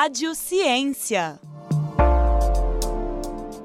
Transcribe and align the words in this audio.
Rádio 0.00 0.32
Ciência. 0.32 1.40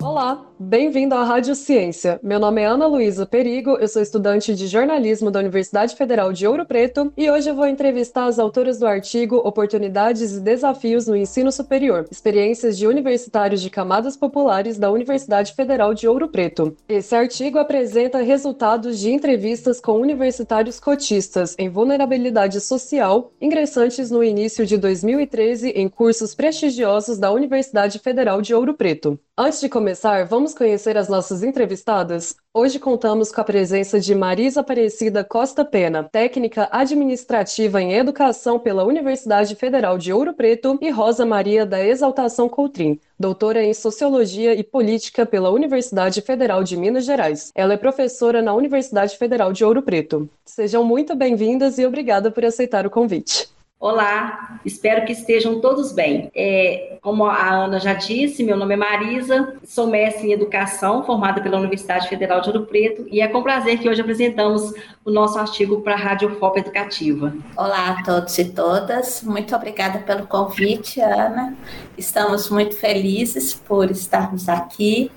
Olá, 0.02 0.44
bem-vindo 0.60 1.16
à 1.16 1.24
Rádio 1.24 1.56
Ciência. 1.56 2.20
Meu 2.22 2.40
nome 2.40 2.62
é 2.62 2.66
Ana 2.66 2.86
Luísa 2.86 3.26
Perigo, 3.26 3.78
eu 3.78 3.88
sou 3.88 4.02
estudante 4.02 4.54
de 4.54 4.68
jornalismo 4.68 5.32
da 5.32 5.40
Universidade 5.40 5.96
Federal 5.96 6.32
de 6.32 6.46
Ouro 6.46 6.66
Preto 6.66 7.12
e 7.18 7.30
hoje 7.30 7.50
eu 7.50 7.56
vou 7.56 7.66
entrevistar 7.66 8.26
as 8.26 8.40
autoras 8.40 8.80
do 8.80 8.86
artigo 8.86 9.38
Oportunidades 9.38 10.34
e 10.34 10.40
Desafios 10.40 11.08
no 11.08 11.16
Ensino 11.16 11.52
Superior, 11.52 12.06
experiências 12.12 12.78
de 12.78 12.88
universitários 12.88 13.62
de 13.62 13.70
camadas 13.70 14.16
populares 14.16 14.78
da 14.78 14.92
Universidade 14.92 15.54
Federal 15.54 15.94
de 15.94 16.08
Ouro 16.08 16.28
Preto. 16.28 16.76
Esse 16.88 17.16
artigo 17.16 17.58
apresenta 17.58 18.22
resultados 18.22 19.00
de 19.00 19.12
entrevistas 19.12 19.80
com 19.80 19.94
universitários 19.94 20.80
cotistas 20.80 21.56
em 21.58 21.70
vulnerabilidade 21.70 22.60
social, 22.62 23.32
ingressantes 23.42 24.12
no 24.12 24.24
início 24.24 24.66
de 24.66 24.78
2013 24.78 25.70
em 25.70 25.90
cursos 25.90 26.36
prestigiosos 26.36 27.18
da 27.18 27.32
Universidade 27.32 28.00
Federal 28.00 28.42
de 28.42 28.54
Ouro 28.54 28.74
Preto. 28.74 29.20
Antes 29.36 29.62
de 29.62 29.68
começar, 29.68 30.26
vamos 30.26 30.43
conhecer 30.52 30.98
as 30.98 31.08
nossas 31.08 31.44
entrevistadas? 31.44 32.36
Hoje 32.52 32.80
contamos 32.80 33.32
com 33.32 33.40
a 33.40 33.44
presença 33.44 34.00
de 34.00 34.16
Marisa 34.16 34.62
Aparecida 34.62 35.24
Costa 35.24 35.64
Pena, 35.64 36.10
técnica 36.12 36.68
administrativa 36.72 37.80
em 37.80 37.94
educação 37.94 38.58
pela 38.58 38.84
Universidade 38.84 39.54
Federal 39.54 39.96
de 39.96 40.12
Ouro 40.12 40.34
Preto, 40.34 40.80
e 40.82 40.90
Rosa 40.90 41.24
Maria 41.24 41.68
da 41.68 41.86
Exaltação 41.86 42.50
Coutrin, 42.50 43.00
doutora 43.20 43.64
em 43.64 43.76
Sociologia 43.76 44.56
e 44.56 44.64
Política 44.64 45.24
pela 45.24 45.52
Universidade 45.52 46.20
Federal 46.22 46.64
de 46.64 46.76
Minas 46.76 47.06
Gerais. 47.06 47.52
Ela 47.54 47.76
é 47.76 47.78
professora 47.78 48.42
na 48.42 48.56
Universidade 48.56 49.16
Federal 49.16 49.54
de 49.54 49.64
Ouro 49.64 49.84
Preto. 49.84 50.28
Sejam 50.44 50.84
muito 50.84 51.16
bem-vindas 51.16 51.78
e 51.78 51.86
obrigada 51.86 52.32
por 52.32 52.44
aceitar 52.44 52.88
o 52.88 52.90
convite. 52.90 53.54
Olá, 53.84 54.62
espero 54.64 55.06
que 55.06 55.12
estejam 55.12 55.60
todos 55.60 55.92
bem. 55.92 56.32
É, 56.34 57.00
como 57.02 57.26
a 57.26 57.66
Ana 57.66 57.82
já 57.82 57.94
disse, 57.94 58.42
meu 58.42 58.56
nome 58.56 58.76
é 58.76 58.78
Marisa, 58.78 59.56
sou 59.66 59.88
mestre 59.88 60.30
em 60.30 60.32
Educação, 60.32 61.04
formada 61.04 61.42
pela 61.42 61.58
Universidade 61.60 62.08
Federal 62.08 62.40
de 62.40 62.48
Ouro 62.48 62.66
Preto, 62.66 63.06
e 63.12 63.20
é 63.20 63.28
com 63.28 63.44
prazer 63.44 63.80
que 63.80 63.90
hoje 63.90 64.00
apresentamos 64.00 64.74
o 65.04 65.12
nosso 65.12 65.38
artigo 65.38 65.82
para 65.82 65.96
a 65.96 65.98
Rádio 65.98 66.34
FOP 66.40 66.60
Educativa. 66.62 67.36
Olá 67.58 67.90
a 67.90 68.04
todos 68.04 68.38
e 68.40 68.46
todas, 68.46 69.22
muito 69.22 69.54
obrigada 69.54 70.00
pelo 70.00 70.28
convite, 70.28 71.02
Ana. 71.02 71.54
Estamos 71.98 72.50
muito 72.50 72.78
felizes 72.78 73.54
por 73.54 73.92
estarmos 73.92 74.48
aqui 74.48 75.12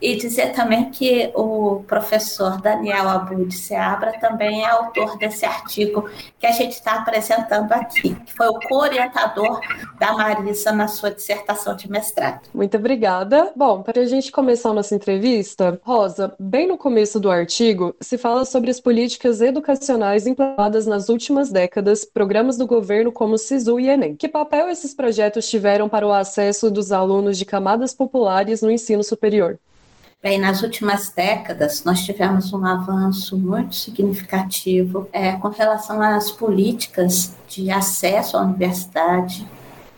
e 0.00 0.16
dizer 0.16 0.52
também 0.52 0.90
que 0.90 1.30
o 1.34 1.82
professor 1.86 2.60
Daniel 2.60 3.08
Abud 3.08 3.52
Seabra 3.54 4.12
também 4.20 4.62
é 4.62 4.70
autor 4.70 5.16
desse 5.18 5.44
artigo 5.44 6.08
que 6.38 6.46
a 6.46 6.52
gente 6.52 6.72
está 6.72 6.94
apresentando 6.94 7.72
aqui, 7.72 8.14
que 8.14 8.32
foi 8.32 8.48
o 8.48 8.58
co-orientador 8.60 9.60
da 9.98 10.12
Marisa 10.12 10.72
na 10.72 10.88
sua 10.88 11.10
dissertação 11.10 11.74
de 11.74 11.90
mestrado. 11.90 12.48
Muito 12.54 12.76
obrigada. 12.76 13.52
Bom, 13.56 13.82
para 13.82 14.02
a 14.02 14.06
gente 14.06 14.30
começar 14.30 14.72
nossa 14.72 14.94
entrevista, 14.94 15.80
Rosa, 15.82 16.34
bem 16.38 16.66
no 16.66 16.78
começo 16.78 17.18
do 17.18 17.30
artigo, 17.30 17.94
se 18.00 18.16
fala 18.16 18.44
sobre 18.44 18.70
as 18.70 18.80
políticas 18.80 19.40
educacionais 19.40 20.26
implantadas 20.26 20.86
nas 20.86 21.08
últimas 21.08 21.50
décadas, 21.50 22.04
programas 22.04 22.56
do 22.56 22.66
governo 22.66 23.10
como 23.10 23.36
SISU 23.36 23.80
e 23.80 23.88
Enem. 23.88 24.14
Que 24.14 24.28
papel 24.28 24.68
esses 24.68 24.94
projetos 24.94 25.48
tiveram 25.48 25.88
para 25.88 26.06
o 26.06 26.12
acesso 26.12 26.70
dos 26.70 26.92
alunos 26.92 27.36
de 27.36 27.44
camadas 27.44 27.92
populares 27.94 28.62
no 28.62 28.70
ensino 28.70 29.02
superior? 29.02 29.58
Bem, 30.20 30.36
nas 30.36 30.62
últimas 30.62 31.10
décadas, 31.10 31.84
nós 31.84 32.04
tivemos 32.04 32.52
um 32.52 32.66
avanço 32.66 33.38
muito 33.38 33.76
significativo 33.76 35.08
é, 35.12 35.34
com 35.34 35.46
relação 35.46 36.02
às 36.02 36.28
políticas 36.28 37.36
de 37.46 37.70
acesso 37.70 38.36
à 38.36 38.42
universidade, 38.42 39.46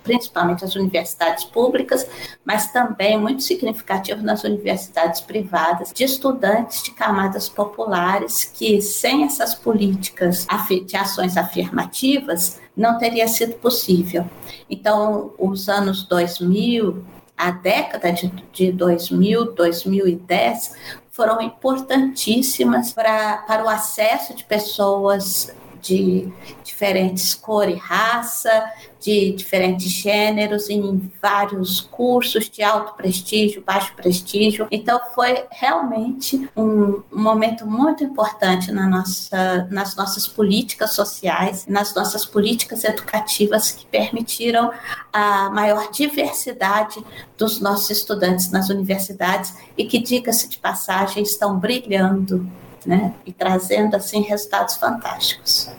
principalmente 0.05 0.63
as 0.63 0.75
universidades 0.75 1.45
públicas, 1.45 2.07
mas 2.45 2.71
também 2.71 3.19
muito 3.19 3.43
significativo 3.43 4.23
nas 4.23 4.45
universidades 4.45 5.23
privadas, 5.23 5.91
de 5.91 6.05
estudantes 6.05 6.83
de 6.83 6.91
camadas 6.91 7.49
populares 7.49 8.45
que, 8.45 8.83
sem 8.83 9.25
essas 9.25 9.55
políticas 9.55 10.47
de 10.87 10.97
ações 10.99 11.39
afirmativas, 11.39 12.61
não 12.77 12.99
teria 12.99 13.27
sido 13.27 13.55
possível. 13.55 14.29
Então, 14.69 15.33
os 15.39 15.67
anos 15.71 16.03
2000, 16.03 17.03
a 17.41 17.51
década 17.53 18.13
de, 18.13 18.29
de 18.53 18.71
2000, 18.71 19.55
2010 19.55 20.75
foram 21.11 21.41
importantíssimas 21.41 22.93
pra, 22.93 23.39
para 23.39 23.65
o 23.65 23.69
acesso 23.69 24.35
de 24.35 24.45
pessoas 24.45 25.51
de 25.81 26.29
diferentes 26.63 27.35
cor 27.35 27.69
e 27.69 27.75
raça, 27.75 28.71
de 29.01 29.33
diferentes 29.33 29.91
gêneros, 29.91 30.69
em 30.69 31.11
vários 31.21 31.81
cursos 31.81 32.51
de 32.51 32.63
alto 32.63 32.95
prestígio, 32.95 33.63
baixo 33.65 33.95
prestígio. 33.97 34.69
Então, 34.71 35.01
foi 35.15 35.45
realmente 35.51 36.49
um, 36.57 37.03
momento 37.11 37.67
muito 37.67 38.05
importante 38.05 38.71
na 38.71 38.87
nossa, 38.87 39.67
nas 39.71 39.97
nossas 39.97 40.29
políticas 40.29 40.95
sociais, 40.95 41.67
nas 41.67 41.95
nossas 41.95 42.27
políticas 42.27 42.85
educativas 42.85 43.71
que 43.71 43.87
permitiram 43.87 44.71
a 45.13 45.49
maior 45.51 45.91
diversidade 45.91 47.03
dos 47.39 47.61
nossos 47.61 47.91
estudantes 47.91 48.51
nas 48.51 48.69
universidades 48.69 49.55
e 49.77 49.87
que, 49.87 49.99
diga-se 49.99 50.49
de 50.49 50.59
passagem, 50.59 51.23
estão 51.23 51.59
brilhando 51.59 52.47
né, 52.87 53.15
e 53.25 53.33
trazendo 53.33 53.97
assim 53.97 54.23
resultados 54.23 54.77
fantásticos. 54.77 55.71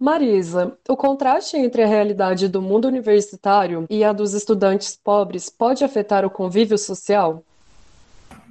Marisa, 0.00 0.78
o 0.88 0.96
contraste 0.96 1.56
entre 1.56 1.82
a 1.82 1.86
realidade 1.86 2.46
do 2.46 2.62
mundo 2.62 2.86
universitário 2.86 3.84
e 3.90 4.04
a 4.04 4.12
dos 4.12 4.32
estudantes 4.32 4.96
pobres 4.96 5.50
pode 5.50 5.82
afetar 5.82 6.24
o 6.24 6.30
convívio 6.30 6.78
social? 6.78 7.42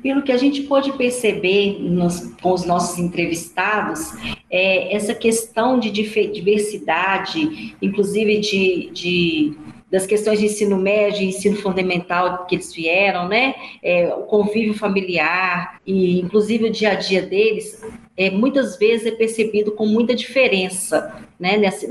Pelo 0.03 0.21
que 0.21 0.31
a 0.33 0.37
gente 0.37 0.63
pode 0.63 0.91
perceber 0.97 1.79
nos, 1.79 2.35
com 2.41 2.51
os 2.51 2.65
nossos 2.65 2.99
entrevistados, 2.99 4.11
é, 4.51 4.93
essa 4.93 5.15
questão 5.15 5.79
de 5.79 5.89
diversidade, 5.89 7.75
inclusive 7.81 8.39
de, 8.39 8.89
de 8.91 9.57
das 9.91 10.05
questões 10.05 10.39
de 10.39 10.45
ensino 10.45 10.77
médio 10.77 11.23
ensino 11.23 11.55
fundamental 11.57 12.45
que 12.45 12.55
eles 12.55 12.73
vieram, 12.73 13.27
né? 13.27 13.55
É, 13.81 14.13
o 14.13 14.23
convívio 14.23 14.73
familiar 14.73 15.79
e, 15.85 16.19
inclusive, 16.19 16.65
o 16.65 16.71
dia 16.71 16.91
a 16.91 16.95
dia 16.95 17.21
deles, 17.21 17.81
é, 18.17 18.31
muitas 18.31 18.77
vezes 18.77 19.05
é 19.05 19.11
percebido 19.11 19.71
com 19.71 19.85
muita 19.85 20.15
diferença, 20.15 21.15
né? 21.39 21.55
Nessa, 21.55 21.85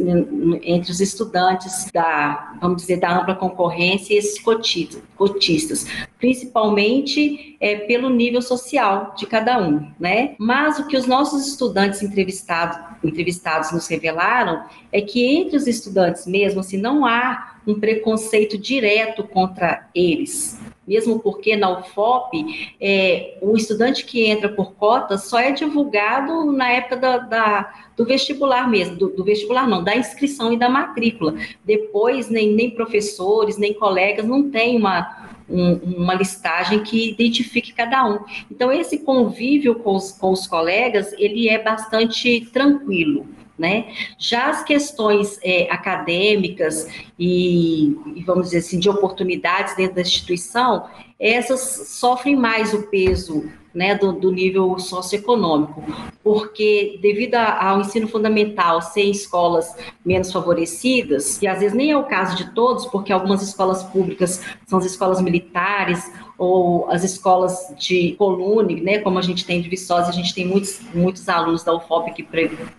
entre 0.63 0.91
os 0.91 1.01
estudantes 1.01 1.89
da, 1.95 2.57
vamos 2.61 2.83
dizer, 2.83 2.97
da 2.99 3.21
ampla 3.21 3.37
concorrência 3.37 4.13
e 4.13 4.19
esses 4.19 4.41
cotistas, 4.41 5.01
cotistas 5.17 5.87
principalmente 6.19 7.57
é, 7.61 7.77
pelo 7.77 8.11
nível 8.11 8.43
social 8.43 9.15
de 9.17 9.25
cada 9.25 9.61
um, 9.61 9.89
né? 10.01 10.35
Mas 10.39 10.81
o 10.81 10.89
que 10.89 10.97
os 10.97 11.07
nossos 11.07 11.47
estudantes 11.47 12.03
entrevistados, 12.03 12.77
entrevistados 13.05 13.71
nos 13.71 13.87
revelaram 13.87 14.65
é 14.91 15.01
que 15.01 15.25
entre 15.25 15.57
os 15.57 15.69
estudantes 15.69 16.27
mesmo, 16.27 16.61
assim, 16.61 16.77
não 16.77 17.07
há 17.07 17.57
um 17.65 17.79
preconceito 17.79 18.59
direto 18.59 19.23
contra 19.23 19.89
eles. 19.95 20.59
Mesmo 20.87 21.19
porque 21.19 21.57
na 21.57 21.81
UFOP, 21.81 22.75
é, 22.81 23.39
o 23.43 23.57
estudante 23.57 24.05
que 24.05 24.27
entra 24.27 24.49
por 24.49 24.75
cota 24.75 25.19
só 25.19 25.39
é 25.39 25.51
divulgado 25.51 26.53
na 26.53 26.71
época 26.71 26.97
da, 26.97 27.19
da 27.19 27.75
do 27.97 28.05
vestibular 28.05 28.69
mesmo, 28.71 28.97
do, 28.97 29.09
do, 29.09 29.25
vestibular 29.25 29.67
não, 29.67 29.83
da 29.83 29.97
inscrição 29.97 30.53
e 30.53 30.59
da 30.59 30.69
matrícula. 30.69 31.35
Depois, 31.65 32.29
nem, 32.29 32.53
nem 32.53 32.71
professores, 32.71 33.57
nem 33.57 33.73
colegas 33.73 34.27
não 34.27 34.51
tem 34.51 34.77
uma, 34.77 35.29
um, 35.49 35.73
uma 35.97 36.15
listagem 36.15 36.83
que 36.83 37.11
identifique 37.11 37.73
cada 37.73 38.07
um. 38.07 38.19
Então, 38.51 38.71
esse 38.71 38.99
convívio 38.99 39.77
com 39.77 39.97
os, 39.97 40.13
com 40.13 40.31
os 40.31 40.47
colegas, 40.47 41.15
ele 41.19 41.49
é 41.49 41.59
bastante 41.59 42.43
tranquilo. 42.53 43.27
Né? 43.59 43.87
Já 44.19 44.51
as 44.51 44.63
questões 44.63 45.39
é, 45.43 45.67
acadêmicas 45.71 46.87
e, 47.19 47.97
e, 48.15 48.23
vamos 48.23 48.47
dizer 48.47 48.59
assim, 48.59 48.79
de 48.79 48.91
oportunidades 48.91 49.75
dentro 49.75 49.95
da 49.95 50.03
instituição, 50.03 50.87
essas 51.19 51.89
sofrem 51.89 52.37
mais 52.37 52.75
o 52.75 52.83
peso 52.89 53.51
né, 53.77 53.95
do, 53.95 54.13
do 54.13 54.33
nível 54.33 54.79
socioeconômico, 54.79 55.85
porque 56.25 56.99
devido 57.03 57.35
a, 57.35 57.69
ao 57.69 57.81
ensino 57.81 58.09
fundamental 58.09 58.81
ser 58.81 59.03
em 59.03 59.11
escolas 59.11 59.77
menos 60.03 60.33
favorecidas, 60.33 61.41
e 61.43 61.47
às 61.47 61.61
vezes 61.61 61.77
nem 61.77 61.91
é 61.91 61.97
o 61.97 62.05
caso 62.05 62.35
de 62.37 62.55
todos, 62.55 62.87
porque 62.87 63.13
algumas 63.13 63.43
escolas 63.43 63.83
públicas 63.83 64.43
são 64.67 64.79
as 64.79 64.87
escolas 64.87 65.21
militares 65.21 66.11
ou 66.39 66.89
as 66.91 67.03
escolas 67.03 67.73
de 67.79 68.15
Colune, 68.19 68.81
né, 68.81 68.99
como 68.99 69.19
a 69.19 69.23
gente 69.23 69.45
tem 69.45 69.61
de 69.61 69.69
Viçosa, 69.69 70.09
a 70.09 70.13
gente 70.13 70.35
tem 70.35 70.47
muitos, 70.47 70.81
muitos 70.95 71.29
alunos 71.29 71.65
da 71.65 71.75
UFOP 71.75 72.13
que 72.13 72.27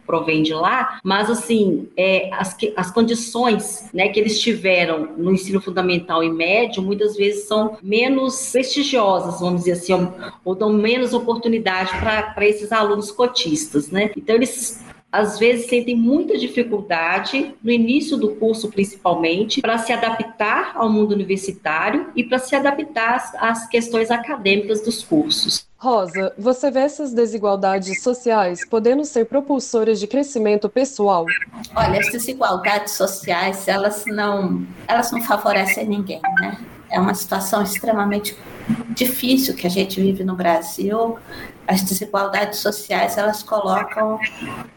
provém 0.06 0.44
de 0.44 0.54
lá, 0.54 1.00
mas 1.04 1.30
assim, 1.30 1.88
é, 1.98 2.30
as, 2.34 2.56
as 2.76 2.92
condições 2.92 3.90
né, 3.94 4.10
que 4.10 4.20
eles 4.20 4.40
tiveram 4.40 5.10
no 5.18 5.32
ensino 5.32 5.60
fundamental 5.60 6.24
e 6.24 6.30
médio, 6.30 6.84
muitas 6.84 7.16
vezes 7.16 7.48
são 7.48 7.78
menos 7.82 8.52
prestigiosas, 8.52 9.40
vamos 9.40 9.62
dizer 9.64 9.74
assim, 9.74 9.94
ou, 9.94 10.14
ou 10.46 10.56
dão 10.56 10.72
menos 10.72 11.14
oportunidade 11.14 11.92
para 12.00 12.46
esses 12.46 12.72
alunos 12.72 13.12
cotistas, 13.12 13.90
né? 13.90 14.12
Então, 14.16 14.36
eles 14.36 14.84
às 15.18 15.40
vezes 15.40 15.68
sentem 15.68 15.96
muita 15.96 16.38
dificuldade, 16.38 17.56
no 17.64 17.72
início 17.72 18.16
do 18.18 18.36
curso 18.36 18.70
principalmente, 18.70 19.62
para 19.62 19.80
se 19.80 19.92
adaptar 19.92 20.74
ao 20.76 20.90
mundo 20.90 21.12
universitário 21.12 22.12
e 22.16 22.24
para 22.24 22.38
se 22.38 22.56
adaptar 22.56 23.32
às 23.40 23.68
questões 23.68 24.12
acadêmicas 24.12 24.82
dos 24.82 25.04
cursos. 25.04 25.66
Rosa, 25.76 26.34
você 26.38 26.70
vê 26.70 26.82
essas 26.82 27.14
desigualdades 27.14 28.04
sociais 28.04 28.64
podendo 28.68 29.04
ser 29.06 29.26
propulsoras 29.26 30.00
de 30.00 30.06
crescimento 30.06 30.70
pessoal? 30.70 31.26
Olha, 31.76 32.00
as 32.00 32.12
desigualdades 32.12 32.94
sociais, 32.94 33.68
elas 33.68 34.04
não, 34.06 34.66
elas 34.88 35.12
não 35.12 35.22
favorecem 35.24 35.88
ninguém, 35.88 36.22
né? 36.40 36.58
É 36.90 37.00
uma 37.00 37.14
situação 37.14 37.62
extremamente 37.62 38.38
difícil 38.90 39.56
que 39.56 39.68
a 39.68 39.70
gente 39.70 40.02
vive 40.02 40.24
no 40.24 40.36
Brasil. 40.36 41.18
As 41.68 41.82
desigualdades 41.82 42.60
sociais, 42.60 43.18
elas 43.18 43.44
colocam 43.44 44.20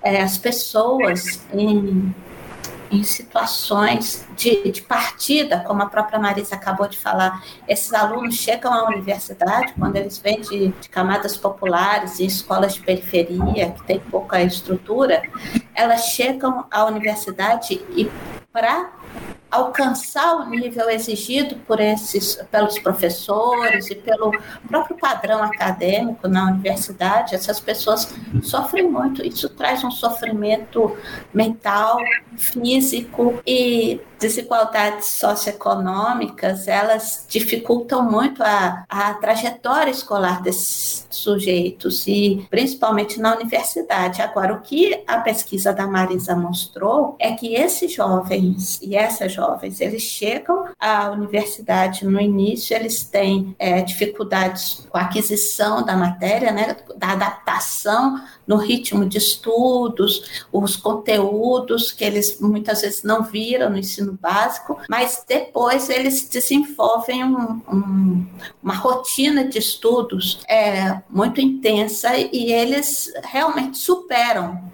é, 0.02 0.20
as 0.20 0.36
pessoas 0.36 1.40
em 1.52 2.12
em 2.90 3.04
situações 3.04 4.26
de, 4.40 4.72
de, 4.72 4.82
partida, 4.82 5.60
como 5.60 5.82
a 5.82 5.86
própria 5.86 6.18
Marisa 6.18 6.54
acabou 6.54 6.88
de 6.88 6.98
falar. 6.98 7.44
Esses 7.68 7.92
alunos 7.92 8.36
chegam 8.36 8.72
à 8.72 8.88
universidade, 8.88 9.74
quando 9.78 9.96
eles 9.96 10.18
vêm 10.18 10.40
de, 10.40 10.68
de 10.68 10.88
camadas 10.88 11.36
populares 11.36 12.18
e 12.18 12.24
escolas 12.24 12.74
de 12.74 12.80
periferia, 12.80 13.72
que 13.72 13.82
tem 13.84 14.00
pouca 14.00 14.42
estrutura, 14.42 15.22
elas 15.74 16.06
chegam 16.06 16.64
à 16.70 16.86
universidade 16.86 17.84
e 17.90 18.10
para 18.50 18.90
alcançar 19.50 20.36
o 20.36 20.48
nível 20.48 20.88
exigido 20.88 21.56
por 21.66 21.80
esses, 21.80 22.36
pelos 22.50 22.78
professores 22.78 23.90
e 23.90 23.94
pelo 23.94 24.32
próprio 24.66 24.96
padrão 24.96 25.42
acadêmico 25.42 26.28
na 26.28 26.46
universidade, 26.46 27.34
essas 27.34 27.60
pessoas 27.60 28.14
sofrem 28.42 28.88
muito. 28.88 29.26
Isso 29.26 29.48
traz 29.50 29.84
um 29.84 29.90
sofrimento 29.90 30.96
mental, 31.34 31.98
físico 32.36 33.40
e 33.46 34.00
desigualdades 34.20 35.06
socioeconômicas, 35.06 36.68
elas 36.68 37.24
dificultam 37.28 38.08
muito 38.08 38.42
a, 38.42 38.84
a 38.88 39.14
trajetória 39.14 39.90
escolar 39.90 40.42
desses 40.42 41.06
sujeitos 41.10 42.06
e 42.06 42.46
principalmente 42.50 43.20
na 43.20 43.34
universidade. 43.34 44.22
Agora, 44.22 44.54
o 44.54 44.60
que 44.60 45.02
a 45.06 45.18
pesquisa 45.18 45.72
da 45.72 45.86
Marisa 45.86 46.34
mostrou 46.34 47.16
é 47.18 47.32
que 47.32 47.54
esses 47.54 47.92
jovens 47.92 48.80
e 48.82 48.96
essas 48.96 49.32
jovens, 49.32 49.80
eles 49.80 50.02
chegam 50.02 50.66
à 50.78 51.10
universidade 51.10 52.04
no 52.04 52.20
início, 52.20 52.74
eles 52.74 53.04
têm 53.04 53.54
é, 53.58 53.82
dificuldades 53.82 54.86
com 54.88 54.98
a 54.98 55.02
aquisição 55.02 55.84
da 55.84 55.96
matéria, 55.96 56.52
né, 56.52 56.76
da 56.96 57.12
adaptação 57.12 58.20
no 58.46 58.56
ritmo 58.56 59.06
de 59.06 59.18
estudos, 59.18 60.44
os 60.52 60.76
conteúdos 60.76 61.92
que 61.92 62.04
eles 62.04 62.40
muitas 62.40 62.80
vezes 62.80 63.02
não 63.02 63.22
viram 63.22 63.70
no 63.70 63.78
ensino 63.78 64.18
básico, 64.20 64.78
mas 64.88 65.24
depois 65.26 65.88
eles 65.88 66.28
desenvolvem 66.28 67.24
um, 67.24 67.62
um, 67.72 68.26
uma 68.62 68.74
rotina 68.74 69.44
de 69.44 69.58
estudos 69.58 70.40
é, 70.48 70.99
muito 71.08 71.40
intensa 71.40 72.16
e 72.16 72.52
eles 72.52 73.12
realmente 73.24 73.78
superam 73.78 74.70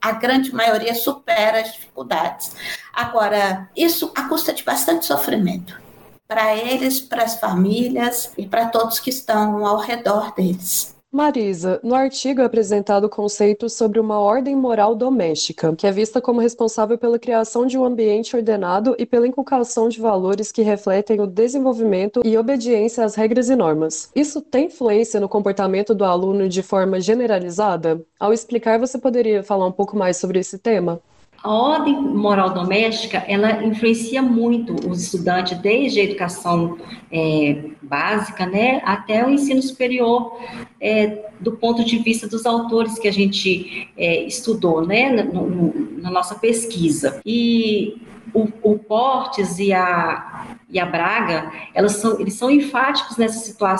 a 0.00 0.12
grande 0.12 0.52
maioria 0.54 0.94
supera 0.94 1.60
as 1.60 1.72
dificuldades. 1.72 2.52
Agora, 2.92 3.70
isso 3.76 4.12
a 4.14 4.28
custa 4.28 4.52
de 4.52 4.64
bastante 4.64 5.06
sofrimento 5.06 5.80
para 6.26 6.56
eles, 6.56 7.00
para 7.00 7.22
as 7.22 7.38
famílias 7.38 8.32
e 8.36 8.46
para 8.46 8.66
todos 8.66 8.98
que 8.98 9.10
estão 9.10 9.66
ao 9.66 9.78
redor 9.78 10.34
deles. 10.34 10.94
Marisa, 11.14 11.78
no 11.82 11.94
artigo 11.94 12.40
é 12.40 12.44
apresentado 12.46 13.04
o 13.04 13.08
conceito 13.10 13.68
sobre 13.68 14.00
uma 14.00 14.18
ordem 14.18 14.56
moral 14.56 14.94
doméstica, 14.94 15.76
que 15.76 15.86
é 15.86 15.92
vista 15.92 16.22
como 16.22 16.40
responsável 16.40 16.96
pela 16.96 17.18
criação 17.18 17.66
de 17.66 17.76
um 17.76 17.84
ambiente 17.84 18.34
ordenado 18.34 18.96
e 18.98 19.04
pela 19.04 19.26
inculcação 19.26 19.90
de 19.90 20.00
valores 20.00 20.50
que 20.50 20.62
refletem 20.62 21.20
o 21.20 21.26
desenvolvimento 21.26 22.22
e 22.24 22.38
obediência 22.38 23.04
às 23.04 23.14
regras 23.14 23.50
e 23.50 23.54
normas. 23.54 24.10
Isso 24.16 24.40
tem 24.40 24.68
influência 24.68 25.20
no 25.20 25.28
comportamento 25.28 25.94
do 25.94 26.02
aluno 26.02 26.48
de 26.48 26.62
forma 26.62 26.98
generalizada? 26.98 28.00
Ao 28.18 28.32
explicar, 28.32 28.78
você 28.78 28.96
poderia 28.96 29.42
falar 29.42 29.66
um 29.66 29.72
pouco 29.72 29.94
mais 29.94 30.16
sobre 30.16 30.38
esse 30.38 30.58
tema? 30.58 30.98
A 31.42 31.50
ordem 31.50 32.00
moral 32.00 32.50
doméstica, 32.50 33.18
ela 33.26 33.64
influencia 33.64 34.22
muito 34.22 34.76
os 34.88 35.02
estudantes 35.02 35.58
desde 35.58 36.00
a 36.00 36.04
educação 36.04 36.78
é, 37.10 37.64
básica, 37.82 38.46
né, 38.46 38.80
até 38.84 39.26
o 39.26 39.30
ensino 39.30 39.60
superior, 39.60 40.38
é, 40.80 41.30
do 41.40 41.52
ponto 41.52 41.84
de 41.84 41.98
vista 41.98 42.28
dos 42.28 42.46
autores 42.46 42.96
que 42.98 43.08
a 43.08 43.12
gente 43.12 43.88
é, 43.96 44.22
estudou, 44.22 44.86
né, 44.86 45.10
no, 45.10 45.50
no, 45.50 46.00
na 46.00 46.10
nossa 46.10 46.36
pesquisa. 46.36 47.20
E 47.26 48.00
o, 48.32 48.48
o 48.62 48.78
Portes 48.78 49.58
e 49.58 49.72
a, 49.72 50.56
e 50.72 50.80
a 50.80 50.86
Braga, 50.86 51.52
elas 51.74 51.96
são, 51.96 52.18
eles 52.18 52.34
são 52.34 52.50
enfáticos 52.50 53.18
nessa, 53.18 53.38
situa 53.38 53.76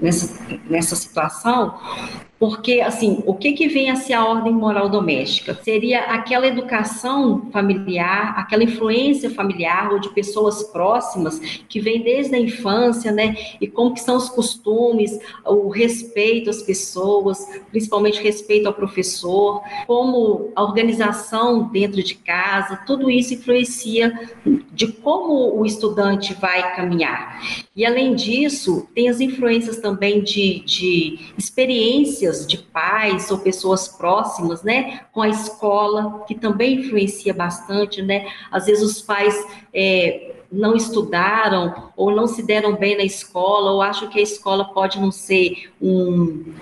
nessa, 0.00 0.58
nessa 0.68 0.96
situação, 0.96 1.78
porque, 2.40 2.80
assim, 2.80 3.22
o 3.26 3.34
que, 3.34 3.52
que 3.52 3.68
vem 3.68 3.90
a 3.90 3.96
ser 3.96 4.14
a 4.14 4.24
ordem 4.24 4.50
moral 4.50 4.88
doméstica? 4.88 5.54
Seria 5.62 6.04
aquela 6.04 6.46
educação 6.46 7.50
familiar, 7.52 8.32
aquela 8.34 8.64
influência 8.64 9.28
familiar 9.28 9.92
ou 9.92 9.98
de 9.98 10.08
pessoas 10.08 10.62
próximas 10.62 11.38
que 11.68 11.78
vem 11.78 12.00
desde 12.00 12.34
a 12.34 12.40
infância, 12.40 13.12
né? 13.12 13.36
E 13.60 13.68
como 13.68 13.92
que 13.92 14.00
são 14.00 14.16
os 14.16 14.30
costumes, 14.30 15.18
o 15.44 15.68
respeito 15.68 16.48
às 16.48 16.62
pessoas, 16.62 17.46
principalmente 17.70 18.22
respeito 18.22 18.66
ao 18.66 18.72
professor, 18.72 19.60
como 19.86 20.50
a 20.56 20.62
organização 20.62 21.64
dentro 21.64 22.02
de 22.02 22.14
casa, 22.14 22.80
tudo 22.86 23.10
isso 23.10 23.34
influencia 23.34 24.18
de 24.72 24.90
como 24.90 25.60
o 25.60 25.66
estudante 25.66 26.29
vai 26.34 26.74
caminhar. 26.74 27.40
E, 27.74 27.84
além 27.84 28.14
disso, 28.14 28.88
tem 28.94 29.08
as 29.08 29.20
influências 29.20 29.78
também 29.78 30.22
de, 30.22 30.60
de 30.60 31.32
experiências 31.36 32.46
de 32.46 32.58
pais 32.58 33.30
ou 33.30 33.38
pessoas 33.38 33.88
próximas, 33.88 34.62
né, 34.62 35.00
com 35.12 35.22
a 35.22 35.28
escola, 35.28 36.24
que 36.26 36.34
também 36.34 36.80
influencia 36.80 37.32
bastante, 37.32 38.02
né, 38.02 38.28
às 38.50 38.66
vezes 38.66 38.82
os 38.82 39.02
pais 39.02 39.34
é, 39.72 40.34
não 40.50 40.74
estudaram 40.74 41.90
ou 41.96 42.10
não 42.10 42.26
se 42.26 42.42
deram 42.42 42.74
bem 42.76 42.96
na 42.96 43.04
escola, 43.04 43.72
ou 43.72 43.82
acham 43.82 44.08
que 44.08 44.18
a 44.18 44.22
escola 44.22 44.64
pode 44.72 45.00
não 45.00 45.12
ser 45.12 45.70
um 45.80 46.52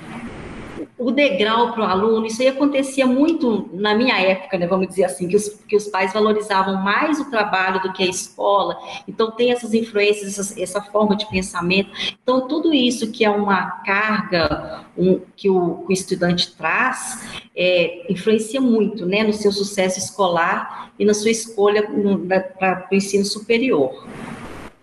o 0.99 1.13
degrau 1.13 1.73
para 1.73 1.83
o 1.83 1.85
aluno, 1.85 2.27
isso 2.27 2.43
aí 2.43 2.49
acontecia 2.49 3.07
muito 3.07 3.71
na 3.73 3.95
minha 3.95 4.21
época, 4.21 4.59
né, 4.59 4.67
vamos 4.67 4.89
dizer 4.89 5.05
assim, 5.05 5.29
que 5.29 5.37
os, 5.37 5.49
que 5.69 5.77
os 5.77 5.87
pais 5.87 6.13
valorizavam 6.13 6.83
mais 6.83 7.21
o 7.21 7.31
trabalho 7.31 7.81
do 7.81 7.93
que 7.93 8.03
a 8.03 8.07
escola, 8.07 8.77
então 9.07 9.31
tem 9.31 9.53
essas 9.53 9.73
influências, 9.75 10.39
essa, 10.39 10.61
essa 10.61 10.83
forma 10.83 11.15
de 11.15 11.29
pensamento, 11.31 11.91
então 12.21 12.49
tudo 12.49 12.75
isso 12.75 13.13
que 13.13 13.25
é 13.25 13.31
uma 13.31 13.71
carga 13.83 14.85
um, 14.97 15.21
que, 15.37 15.49
o, 15.49 15.85
que, 15.87 15.93
o, 15.93 15.93
estudante 15.93 16.57
traz, 16.57 17.25
é, 17.55 18.11
influencia 18.13 18.61
muito, 18.61 19.07
né, 19.07 19.23
no 19.23 19.33
seu 19.33 19.53
sucesso 19.53 19.99
escolar 19.99 20.91
e 20.99 21.05
na 21.05 21.15
sua 21.15 21.31
escolha 21.31 21.89
para 22.59 22.89
o 22.91 22.95
ensino 22.95 23.25
superior. 23.25 24.05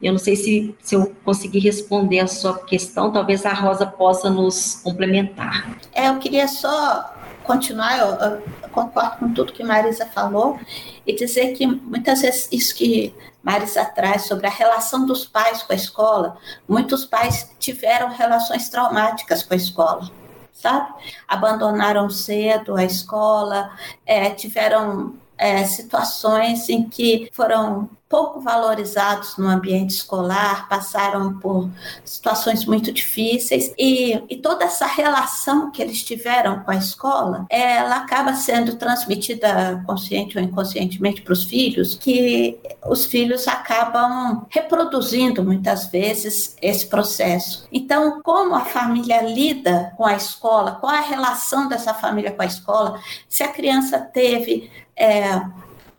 Eu 0.02 0.12
não 0.12 0.20
sei 0.20 0.36
se, 0.36 0.76
se 0.82 0.96
eu 0.96 1.16
consegui 1.24 1.60
responder 1.60 2.20
a 2.20 2.28
sua 2.28 2.60
questão, 2.60 3.12
talvez 3.12 3.46
a 3.46 3.54
Rosa 3.54 3.86
possa 3.86 4.30
nos 4.30 4.82
complementar. 4.84 5.78
É, 5.94 6.10
eu 6.10 6.20
queria 6.20 6.48
só 6.48 7.14
continuar, 7.44 8.00
eu, 8.00 8.08
eu 8.08 8.70
concordo 8.72 9.18
com 9.18 9.34
tudo 9.34 9.54
que 9.54 9.64
Marisa 9.64 10.06
falou, 10.08 10.60
e 11.06 11.14
dizer 11.14 11.54
que 11.54 11.66
muitas 11.66 12.22
vezes 12.22 12.50
isso 12.52 12.76
que 12.76 13.14
Marisa 13.42 13.86
traz 13.86 14.24
sobre 14.24 14.48
a 14.48 14.50
relação 14.50 15.06
dos 15.06 15.26
pais 15.26 15.62
com 15.62 15.72
a 15.72 15.76
escola, 15.76 16.38
muitos 16.68 17.06
pais 17.06 17.52
tiveram 17.60 18.10
relações 18.10 18.70
traumáticas 18.70 19.44
com 19.44 19.54
a 19.54 19.58
escola 19.58 20.12
sabe? 20.56 20.94
Abandonaram 21.28 22.10
cedo 22.10 22.76
a 22.76 22.84
escola, 22.84 23.72
é, 24.06 24.30
tiveram 24.30 25.16
é, 25.38 25.64
situações 25.66 26.70
em 26.70 26.88
que 26.88 27.30
foram 27.32 27.90
pouco 28.08 28.40
valorizados 28.40 29.36
no 29.38 29.48
ambiente 29.48 29.96
escolar, 29.96 30.70
passaram 30.70 31.40
por 31.40 31.70
situações 32.04 32.64
muito 32.64 32.92
difíceis 32.92 33.74
e, 33.78 34.24
e, 34.30 34.38
toda 34.38 34.64
essa 34.64 34.86
relação 34.86 35.72
que 35.72 35.82
eles 35.82 36.04
tiveram 36.04 36.60
com 36.60 36.72
a 36.72 36.76
escola, 36.76 37.46
ela 37.50 37.98
acaba 37.98 38.34
sendo 38.36 38.76
transmitida 38.76 39.84
consciente 39.88 40.38
ou 40.38 40.44
inconscientemente 40.44 41.24
para 41.24 41.34
os 41.34 41.44
filhos, 41.46 41.96
que 41.96 42.60
os 42.86 43.06
filhos 43.06 43.48
acabam 43.48 44.46
reproduzindo 44.50 45.44
muitas 45.44 45.88
vezes 45.88 46.56
esse 46.62 46.86
processo. 46.86 47.68
Então, 47.72 48.22
como 48.24 48.54
a 48.56 48.62
família 48.62 49.22
lida 49.24 49.94
com 49.98 50.06
a 50.06 50.16
escola, 50.16 50.74
qual 50.80 50.94
a 50.94 51.02
relação 51.02 51.68
dessa 51.68 51.94
família 51.94 52.32
com 52.32 52.44
a 52.44 52.46
escola, 52.46 53.00
se 53.28 53.44
a 53.44 53.48
criança 53.48 54.00
teve 54.00 54.70
é, 54.98 55.42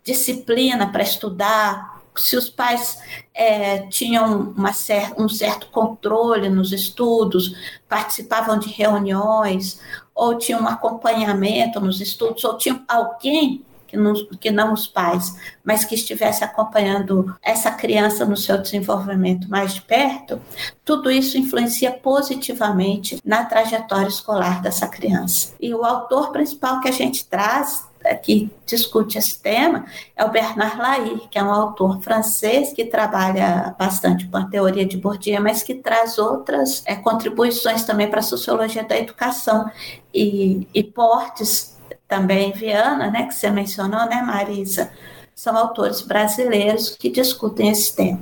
disciplina 0.03 0.91
para 0.91 1.03
estudar, 1.03 1.97
se 2.15 2.35
os 2.35 2.49
pais 2.49 2.99
é, 3.33 3.79
tinham 3.87 4.55
cer 4.73 5.13
um 5.17 5.29
certo 5.29 5.67
controle 5.67 6.49
nos 6.49 6.71
estudos, 6.71 7.55
participavam 7.87 8.57
de 8.57 8.69
reuniões, 8.69 9.79
ou 10.15 10.37
tinham 10.37 10.61
um 10.61 10.67
acompanhamento 10.67 11.79
nos 11.79 12.01
estudos, 12.01 12.43
ou 12.43 12.57
tinham 12.57 12.83
alguém 12.87 13.63
que 13.87 13.97
não, 13.97 14.13
que 14.39 14.51
não 14.51 14.73
os 14.73 14.85
pais, 14.85 15.35
mas 15.63 15.83
que 15.83 15.95
estivesse 15.95 16.43
acompanhando 16.43 17.35
essa 17.41 17.71
criança 17.71 18.25
no 18.25 18.37
seu 18.37 18.57
desenvolvimento 18.57 19.49
mais 19.49 19.73
de 19.73 19.81
perto, 19.81 20.39
tudo 20.83 21.09
isso 21.09 21.37
influencia 21.37 21.91
positivamente 21.91 23.19
na 23.23 23.45
trajetória 23.45 24.07
escolar 24.07 24.61
dessa 24.61 24.87
criança. 24.87 25.53
E 25.59 25.73
o 25.73 25.83
autor 25.83 26.31
principal 26.31 26.79
que 26.81 26.89
a 26.89 26.93
gente 26.93 27.25
traz 27.25 27.87
que 28.15 28.49
discute 28.65 29.17
esse 29.17 29.41
tema 29.41 29.85
é 30.15 30.23
o 30.23 30.29
Bernard 30.29 30.77
Lahire, 30.77 31.27
que 31.29 31.37
é 31.37 31.43
um 31.43 31.51
autor 31.51 32.01
francês 32.01 32.73
que 32.73 32.85
trabalha 32.85 33.75
bastante 33.77 34.27
com 34.27 34.37
a 34.37 34.45
teoria 34.45 34.85
de 34.85 34.97
Bourdieu, 34.97 35.41
mas 35.41 35.63
que 35.63 35.75
traz 35.75 36.17
outras 36.17 36.83
é, 36.85 36.95
contribuições 36.95 37.83
também 37.83 38.09
para 38.09 38.19
a 38.19 38.23
sociologia 38.23 38.83
da 38.83 38.97
educação. 38.97 39.69
E, 40.13 40.67
e 40.73 40.83
Portes, 40.83 41.76
também 42.07 42.51
Viana, 42.53 43.11
né, 43.11 43.27
que 43.27 43.33
você 43.33 43.49
mencionou, 43.49 44.05
né, 44.07 44.21
Marisa, 44.21 44.91
são 45.35 45.55
autores 45.55 46.01
brasileiros 46.01 46.89
que 46.91 47.09
discutem 47.09 47.69
esse 47.69 47.95
tema. 47.95 48.19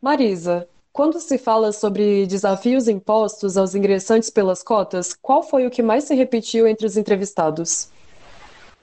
Marisa, 0.00 0.68
quando 0.92 1.18
se 1.20 1.36
fala 1.36 1.72
sobre 1.72 2.26
desafios 2.26 2.86
impostos 2.88 3.56
aos 3.56 3.74
ingressantes 3.74 4.30
pelas 4.30 4.62
cotas, 4.62 5.16
qual 5.20 5.42
foi 5.42 5.66
o 5.66 5.70
que 5.70 5.82
mais 5.82 6.04
se 6.04 6.14
repetiu 6.14 6.66
entre 6.66 6.86
os 6.86 6.96
entrevistados? 6.96 7.88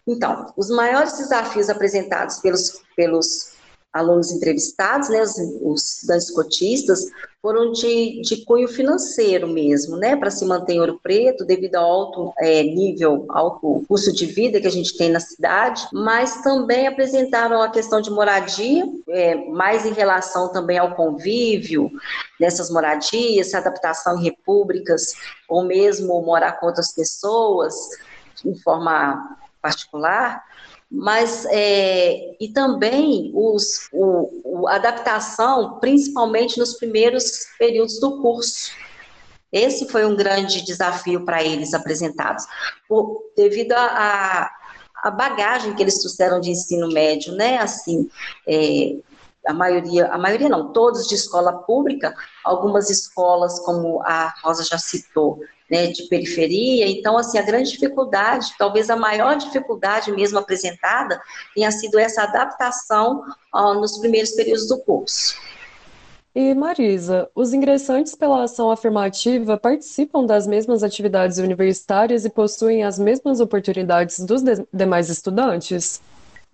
Então, 0.05 0.51
os 0.57 0.69
maiores 0.69 1.17
desafios 1.17 1.69
apresentados 1.69 2.39
pelos, 2.39 2.81
pelos 2.95 3.52
alunos 3.93 4.31
entrevistados, 4.31 5.07
né, 5.09 5.21
os, 5.21 5.38
os 5.62 5.95
estudantes 5.95 6.31
cotistas, 6.31 7.05
foram 7.41 7.73
de, 7.73 8.21
de 8.21 8.45
cunho 8.45 8.67
financeiro 8.67 9.47
mesmo, 9.47 9.97
né, 9.97 10.15
para 10.15 10.31
se 10.31 10.45
manter 10.45 10.73
em 10.73 10.79
Ouro 10.79 11.00
Preto, 11.03 11.45
devido 11.45 11.75
ao 11.75 11.91
alto 11.91 12.33
é, 12.39 12.63
nível, 12.63 13.25
alto 13.29 13.83
custo 13.88 14.13
de 14.13 14.25
vida 14.25 14.59
que 14.59 14.67
a 14.67 14.71
gente 14.71 14.97
tem 14.97 15.12
na 15.12 15.19
cidade, 15.19 15.85
mas 15.91 16.41
também 16.41 16.88
apresentaram 16.88 17.62
a 17.62 17.69
questão 17.69 18.01
de 18.01 18.09
moradia, 18.09 18.85
é, 19.09 19.35
mais 19.50 19.85
em 19.85 19.93
relação 19.93 20.51
também 20.51 20.77
ao 20.77 20.95
convívio 20.95 21.91
nessas 22.39 22.71
moradias, 22.71 23.53
adaptação 23.53 24.17
em 24.17 24.23
repúblicas, 24.23 25.13
ou 25.47 25.63
mesmo 25.65 26.21
morar 26.21 26.53
com 26.53 26.65
outras 26.65 26.93
pessoas, 26.93 27.75
de 28.43 28.55
forma 28.63 29.38
particular, 29.62 30.43
mas 30.93 31.47
é, 31.50 32.35
e 32.39 32.50
também 32.50 33.31
os, 33.33 33.89
o, 33.91 34.67
a 34.67 34.75
adaptação, 34.75 35.79
principalmente 35.79 36.59
nos 36.59 36.75
primeiros 36.75 37.47
períodos 37.57 38.00
do 38.00 38.21
curso. 38.21 38.71
Esse 39.51 39.88
foi 39.88 40.05
um 40.05 40.15
grande 40.15 40.63
desafio 40.63 41.25
para 41.25 41.43
eles 41.43 41.73
apresentados, 41.73 42.45
por, 42.88 43.23
devido 43.35 43.71
a, 43.73 43.85
a, 43.85 44.51
a, 45.03 45.12
bagagem 45.12 45.73
que 45.73 45.81
eles 45.81 45.97
trouxeram 45.97 46.39
de 46.39 46.51
ensino 46.51 46.88
médio, 46.91 47.33
né? 47.33 47.57
Assim, 47.57 48.07
é, 48.47 48.95
a 49.45 49.53
maioria, 49.53 50.07
a 50.07 50.17
maioria 50.17 50.50
não, 50.50 50.71
todos 50.71 51.07
de 51.07 51.15
escola 51.15 51.53
pública, 51.53 52.15
algumas 52.43 52.89
escolas, 52.89 53.59
como 53.59 54.01
a 54.03 54.33
Rosa 54.43 54.63
já 54.63 54.77
citou, 54.77 55.39
né, 55.69 55.88
de 55.88 56.03
periferia. 56.03 56.88
Então, 56.88 57.17
assim, 57.17 57.38
a 57.38 57.41
grande 57.41 57.71
dificuldade, 57.71 58.53
talvez 58.57 58.89
a 58.89 58.95
maior 58.95 59.35
dificuldade 59.35 60.12
mesmo 60.12 60.39
apresentada, 60.39 61.21
tenha 61.55 61.71
sido 61.71 62.00
essa 62.00 62.23
adaptação 62.23 63.23
ó, 63.51 63.73
nos 63.73 63.97
primeiros 63.97 64.31
períodos 64.31 64.67
do 64.67 64.79
curso. 64.79 65.35
E 66.35 66.53
Marisa, 66.55 67.29
os 67.35 67.53
ingressantes 67.53 68.15
pela 68.15 68.43
ação 68.43 68.71
afirmativa 68.71 69.55
participam 69.55 70.25
das 70.25 70.47
mesmas 70.47 70.81
atividades 70.81 71.38
universitárias 71.38 72.25
e 72.25 72.29
possuem 72.29 72.83
as 72.83 72.97
mesmas 72.97 73.39
oportunidades 73.39 74.19
dos 74.19 74.41
de 74.41 74.65
demais 74.73 75.09
estudantes? 75.09 76.01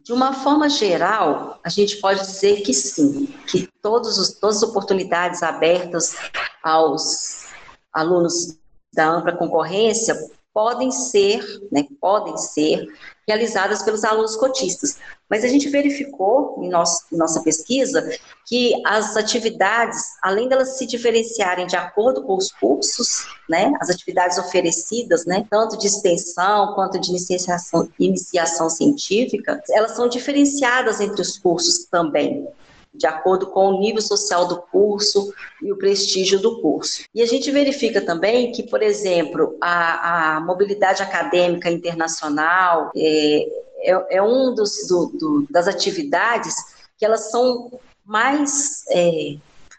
De 0.09 0.13
uma 0.13 0.33
forma 0.33 0.67
geral, 0.67 1.59
a 1.63 1.69
gente 1.69 1.97
pode 1.97 2.21
dizer 2.21 2.63
que 2.63 2.73
sim, 2.73 3.27
que 3.45 3.69
todos 3.79 4.17
os, 4.17 4.33
todas 4.33 4.57
as 4.57 4.63
oportunidades 4.63 5.43
abertas 5.43 6.15
aos 6.63 7.45
alunos 7.93 8.57
da 8.91 9.07
ampla 9.07 9.37
concorrência 9.37 10.17
podem 10.51 10.89
ser, 10.89 11.45
né, 11.71 11.85
podem 12.01 12.35
ser 12.37 12.87
realizadas 13.27 13.83
pelos 13.83 14.03
alunos 14.03 14.35
cotistas. 14.35 14.97
Mas 15.29 15.43
a 15.43 15.47
gente 15.47 15.69
verificou 15.69 16.55
em, 16.59 16.69
nosso, 16.69 17.05
em 17.11 17.17
nossa 17.17 17.41
pesquisa 17.41 18.09
que 18.45 18.73
as 18.85 19.15
atividades, 19.15 19.99
além 20.23 20.49
delas 20.49 20.77
se 20.77 20.85
diferenciarem 20.87 21.67
de 21.67 21.75
acordo 21.75 22.23
com 22.23 22.35
os 22.35 22.51
cursos, 22.51 23.27
né, 23.47 23.71
as 23.79 23.89
atividades 23.89 24.39
oferecidas, 24.39 25.25
né, 25.25 25.45
tanto 25.49 25.77
de 25.77 25.85
extensão 25.85 26.73
quanto 26.73 26.99
de 26.99 27.09
iniciação, 27.09 27.87
iniciação 27.99 28.69
científica, 28.69 29.61
elas 29.69 29.91
são 29.91 30.09
diferenciadas 30.09 30.99
entre 30.99 31.21
os 31.21 31.37
cursos 31.37 31.85
também 31.85 32.47
de 32.93 33.05
acordo 33.05 33.47
com 33.47 33.67
o 33.67 33.79
nível 33.79 34.01
social 34.01 34.47
do 34.47 34.61
curso 34.63 35.31
e 35.61 35.71
o 35.71 35.77
prestígio 35.77 36.39
do 36.39 36.59
curso. 36.59 37.03
E 37.13 37.21
a 37.21 37.25
gente 37.25 37.51
verifica 37.51 38.01
também 38.01 38.51
que, 38.51 38.63
por 38.63 38.81
exemplo, 38.81 39.55
a, 39.61 40.37
a 40.37 40.41
mobilidade 40.41 41.03
acadêmica 41.03 41.69
internacional 41.69 42.91
é, 42.95 43.45
é, 43.81 44.17
é 44.17 44.21
um 44.21 44.53
dos, 44.53 44.87
do, 44.87 45.07
do, 45.07 45.47
das 45.49 45.67
atividades 45.67 46.55
que 46.97 47.05
elas 47.05 47.31
são 47.31 47.71
mais 48.05 48.83
é, 48.89 49.35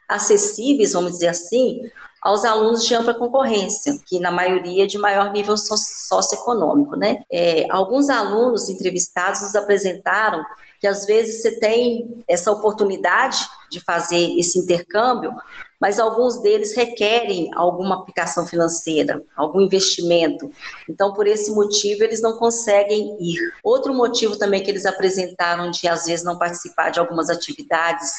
acessíveis, 0.09 0.93
vamos 0.93 1.13
dizer 1.13 1.29
assim, 1.29 1.91
aos 2.23 2.45
alunos 2.45 2.85
de 2.85 2.95
ampla 2.95 3.15
concorrência, 3.15 3.99
que 4.07 4.19
na 4.21 4.31
maioria 4.31 4.87
de 4.87 4.99
maior 4.99 5.33
nível 5.33 5.57
socioeconômico, 5.57 6.97
né? 6.97 7.23
É, 7.31 7.67
alguns 7.71 8.11
alunos 8.11 8.69
entrevistados 8.69 9.41
nos 9.41 9.55
apresentaram 9.55 10.45
que 10.81 10.87
às 10.87 11.05
vezes 11.05 11.43
você 11.43 11.59
tem 11.59 12.25
essa 12.27 12.51
oportunidade 12.51 13.39
de 13.71 13.81
fazer 13.81 14.39
esse 14.39 14.59
intercâmbio, 14.59 15.33
mas 15.81 15.99
alguns 15.99 16.43
deles 16.43 16.77
requerem 16.77 17.51
alguma 17.55 17.97
aplicação 17.97 18.47
financeira, 18.47 19.23
algum 19.35 19.63
investimento. 19.63 20.53
Então, 20.89 21.15
por 21.15 21.27
esse 21.27 21.51
motivo, 21.51 22.05
eles 22.05 22.21
não 22.21 22.37
conseguem 22.37 23.17
ir. 23.19 23.39
Outro 23.65 23.95
motivo 23.95 24.37
também 24.37 24.63
que 24.63 24.71
eles 24.71 24.85
apresentaram 24.85 25.71
de, 25.71 25.89
às 25.89 26.05
vezes, 26.05 26.25
não 26.25 26.37
participar 26.37 26.91
de 26.91 27.01
algumas 27.01 27.31
atividades 27.31 28.13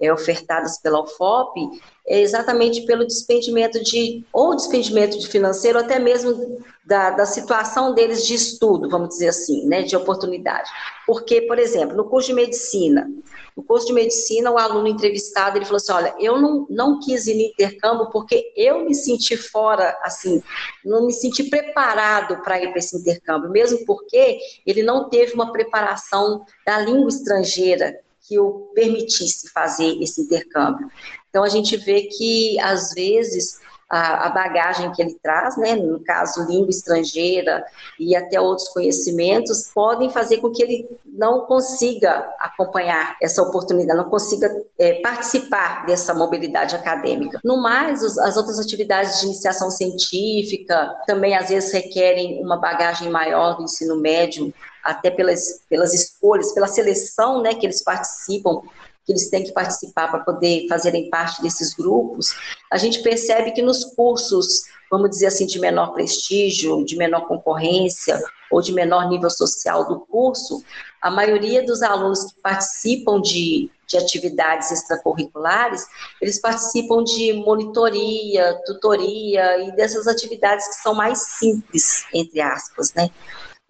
é, 0.00 0.12
ofertadas 0.12 0.78
pela 0.80 1.02
UFOP 1.02 1.80
é 2.06 2.20
exatamente 2.20 2.82
pelo 2.82 3.06
despendimento 3.06 3.82
de, 3.82 4.24
ou 4.32 4.54
despendimento 4.54 5.18
de 5.18 5.26
financeiro, 5.26 5.78
até 5.78 5.98
mesmo 5.98 6.62
da, 6.84 7.10
da 7.10 7.26
situação 7.26 7.94
deles 7.94 8.24
de 8.24 8.34
estudo, 8.34 8.88
vamos 8.88 9.08
dizer 9.08 9.28
assim, 9.28 9.66
né, 9.66 9.82
de 9.82 9.96
oportunidade. 9.96 10.70
Porque, 11.04 11.42
por 11.42 11.58
exemplo, 11.58 11.96
no 11.96 12.04
curso 12.04 12.28
de 12.28 12.34
medicina, 12.34 13.10
no 13.56 13.62
curso 13.64 13.86
de 13.86 13.92
medicina, 13.92 14.52
o 14.52 14.58
aluno 14.58 14.86
entrevistado, 14.86 15.58
ele 15.58 15.64
falou 15.64 15.78
assim, 15.78 15.92
olha, 15.92 16.14
eu 16.20 16.40
não, 16.40 16.66
não 16.70 17.00
quis 17.00 17.26
ir 17.26 17.34
no 17.34 17.40
intercâmbio 17.40 18.10
porque 18.10 18.52
eu 18.54 18.84
me 18.84 18.94
senti 18.94 19.36
fora, 19.36 19.98
assim, 20.02 20.40
não 20.84 21.06
me 21.06 21.12
senti 21.12 21.44
preparado 21.44 22.40
para 22.42 22.62
ir 22.62 22.68
para 22.68 22.78
esse 22.78 22.96
intercâmbio, 22.96 23.50
mesmo 23.50 23.84
porque 23.84 24.38
ele 24.64 24.82
não 24.82 25.08
teve 25.08 25.32
uma 25.34 25.50
preparação 25.52 26.44
da 26.64 26.78
língua 26.78 27.08
estrangeira 27.08 27.98
que 28.26 28.38
o 28.38 28.70
permitisse 28.74 29.50
fazer 29.50 30.02
esse 30.02 30.20
intercâmbio. 30.20 30.90
Então, 31.28 31.44
a 31.44 31.48
gente 31.48 31.76
vê 31.76 32.02
que, 32.02 32.58
às 32.60 32.92
vezes, 32.92 33.60
a, 33.88 34.26
a, 34.26 34.30
bagagem 34.30 34.90
que 34.92 35.00
ele 35.00 35.14
traz, 35.22 35.56
né, 35.56 35.76
no 35.76 36.00
caso, 36.00 36.44
língua 36.46 36.70
estrangeira 36.70 37.64
e 38.00 38.16
até 38.16 38.40
outros 38.40 38.68
conhecimentos, 38.68 39.70
podem 39.72 40.10
fazer 40.10 40.38
com 40.38 40.50
que 40.50 40.62
ele 40.62 40.88
não 41.04 41.46
consiga 41.46 42.28
acompanhar 42.40 43.16
essa 43.22 43.42
oportunidade, 43.42 43.98
não 43.98 44.10
consiga 44.10 44.50
é, 44.78 44.94
participar 45.00 45.86
dessa 45.86 46.12
mobilidade 46.12 46.74
acadêmica. 46.74 47.40
No 47.44 47.58
mais, 47.58 48.02
os, 48.02 48.18
as 48.18 48.36
outras 48.36 48.58
atividades 48.58 49.20
de 49.20 49.26
iniciação 49.26 49.70
científica 49.70 50.96
também, 51.06 51.36
às 51.36 51.48
vezes, 51.48 51.72
requerem 51.72 52.42
uma 52.42 52.56
bagagem 52.56 53.08
maior 53.08 53.56
do 53.56 53.62
ensino 53.62 53.96
médio, 53.96 54.52
até 54.86 55.10
pelas, 55.10 55.60
pelas 55.68 55.92
escolhas, 55.92 56.52
pela 56.52 56.68
seleção 56.68 57.42
né, 57.42 57.54
que 57.54 57.66
eles 57.66 57.82
participam 57.82 58.62
que 59.06 59.12
eles 59.12 59.30
têm 59.30 59.44
que 59.44 59.52
participar 59.52 60.08
para 60.08 60.24
poder 60.24 60.66
fazerem 60.68 61.08
parte 61.08 61.40
desses 61.40 61.72
grupos, 61.72 62.34
a 62.72 62.76
gente 62.76 63.00
percebe 63.02 63.52
que 63.52 63.62
nos 63.62 63.84
cursos, 63.84 64.64
vamos 64.90 65.10
dizer 65.10 65.26
assim, 65.26 65.46
de 65.46 65.60
menor 65.60 65.94
prestígio, 65.94 66.84
de 66.84 66.96
menor 66.96 67.28
concorrência 67.28 68.20
ou 68.50 68.60
de 68.60 68.72
menor 68.72 69.08
nível 69.08 69.30
social 69.30 69.86
do 69.86 70.00
curso, 70.00 70.62
a 71.00 71.10
maioria 71.10 71.64
dos 71.64 71.82
alunos 71.82 72.24
que 72.24 72.40
participam 72.40 73.20
de, 73.20 73.70
de 73.86 73.96
atividades 73.96 74.72
extracurriculares, 74.72 75.86
eles 76.20 76.40
participam 76.40 77.04
de 77.04 77.32
monitoria, 77.32 78.60
tutoria 78.66 79.68
e 79.68 79.76
dessas 79.76 80.08
atividades 80.08 80.66
que 80.66 80.82
são 80.82 80.94
mais 80.94 81.18
simples, 81.38 82.04
entre 82.12 82.40
aspas, 82.40 82.92
né? 82.92 83.08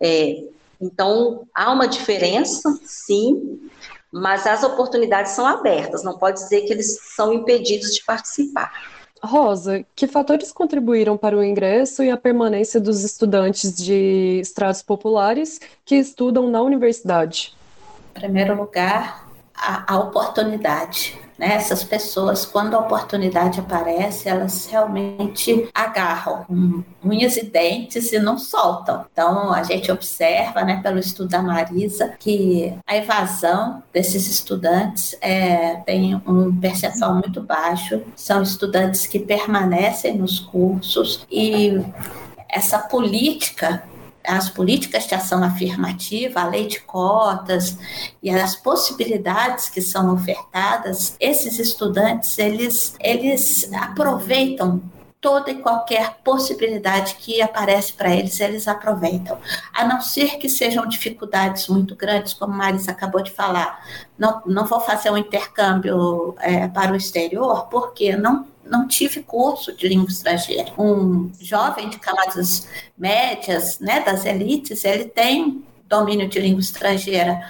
É, 0.00 0.44
então, 0.80 1.46
há 1.54 1.72
uma 1.72 1.88
diferença, 1.88 2.78
sim, 2.84 3.70
mas 4.12 4.46
as 4.46 4.62
oportunidades 4.62 5.32
são 5.32 5.46
abertas, 5.46 6.02
não 6.02 6.18
pode 6.18 6.40
dizer 6.40 6.62
que 6.62 6.72
eles 6.72 6.98
são 7.14 7.32
impedidos 7.32 7.92
de 7.94 8.04
participar. 8.04 8.72
Rosa, 9.22 9.84
que 9.94 10.06
fatores 10.06 10.52
contribuíram 10.52 11.16
para 11.16 11.36
o 11.36 11.42
ingresso 11.42 12.02
e 12.02 12.10
a 12.10 12.16
permanência 12.16 12.80
dos 12.80 13.02
estudantes 13.02 13.74
de 13.74 14.38
estratos 14.40 14.82
populares 14.82 15.60
que 15.84 15.96
estudam 15.96 16.48
na 16.50 16.60
universidade? 16.62 17.54
Em 18.14 18.20
primeiro 18.20 18.56
lugar, 18.56 19.26
a, 19.54 19.94
a 19.94 19.98
oportunidade. 19.98 21.18
Né? 21.38 21.54
Essas 21.54 21.84
pessoas, 21.84 22.44
quando 22.46 22.74
a 22.74 22.78
oportunidade 22.80 23.60
aparece, 23.60 24.28
elas 24.28 24.66
realmente 24.66 25.68
agarram 25.74 26.46
unhas 27.04 27.36
e 27.36 27.44
dentes 27.44 28.12
e 28.12 28.18
não 28.18 28.38
soltam. 28.38 29.04
Então, 29.12 29.52
a 29.52 29.62
gente 29.62 29.90
observa, 29.92 30.62
né, 30.62 30.80
pelo 30.82 30.98
estudo 30.98 31.28
da 31.28 31.42
Marisa, 31.42 32.14
que 32.18 32.74
a 32.86 32.96
evasão 32.96 33.82
desses 33.92 34.26
estudantes 34.28 35.16
é, 35.20 35.76
tem 35.86 36.14
um 36.26 36.58
percentual 36.58 37.14
muito 37.14 37.42
baixo. 37.42 38.02
São 38.14 38.42
estudantes 38.42 39.06
que 39.06 39.18
permanecem 39.18 40.16
nos 40.16 40.40
cursos 40.40 41.26
e 41.30 41.82
essa 42.48 42.78
política 42.78 43.82
as 44.26 44.48
políticas 44.48 45.06
de 45.06 45.14
ação 45.14 45.42
afirmativa, 45.42 46.40
a 46.40 46.48
lei 46.48 46.66
de 46.66 46.80
cotas 46.80 47.78
e 48.22 48.30
as 48.30 48.56
possibilidades 48.56 49.68
que 49.68 49.80
são 49.80 50.12
ofertadas, 50.12 51.16
esses 51.20 51.58
estudantes 51.58 52.38
eles 52.38 52.94
eles 53.00 53.72
aproveitam 53.72 54.82
toda 55.26 55.50
e 55.50 55.56
qualquer 55.56 56.18
possibilidade 56.22 57.16
que 57.16 57.42
aparece 57.42 57.92
para 57.92 58.14
eles, 58.14 58.38
eles 58.38 58.68
aproveitam. 58.68 59.36
A 59.74 59.84
não 59.84 60.00
ser 60.00 60.38
que 60.38 60.48
sejam 60.48 60.86
dificuldades 60.86 61.66
muito 61.66 61.96
grandes, 61.96 62.32
como 62.32 62.52
a 62.52 62.56
Marisa 62.56 62.92
acabou 62.92 63.20
de 63.20 63.32
falar. 63.32 63.84
Não, 64.16 64.40
não 64.46 64.64
vou 64.66 64.78
fazer 64.78 65.10
um 65.10 65.16
intercâmbio 65.16 66.36
é, 66.38 66.68
para 66.68 66.92
o 66.92 66.96
exterior, 66.96 67.66
porque 67.66 68.16
não 68.16 68.46
não 68.64 68.88
tive 68.88 69.22
curso 69.22 69.76
de 69.76 69.86
língua 69.86 70.08
estrangeira. 70.08 70.72
Um 70.76 71.30
jovem 71.40 71.88
de 71.88 71.98
camadas 71.98 72.68
médias, 72.98 73.78
né, 73.78 74.00
das 74.00 74.24
elites, 74.24 74.84
ele 74.84 75.04
tem 75.04 75.64
domínio 75.88 76.28
de 76.28 76.40
língua 76.40 76.60
estrangeira 76.60 77.40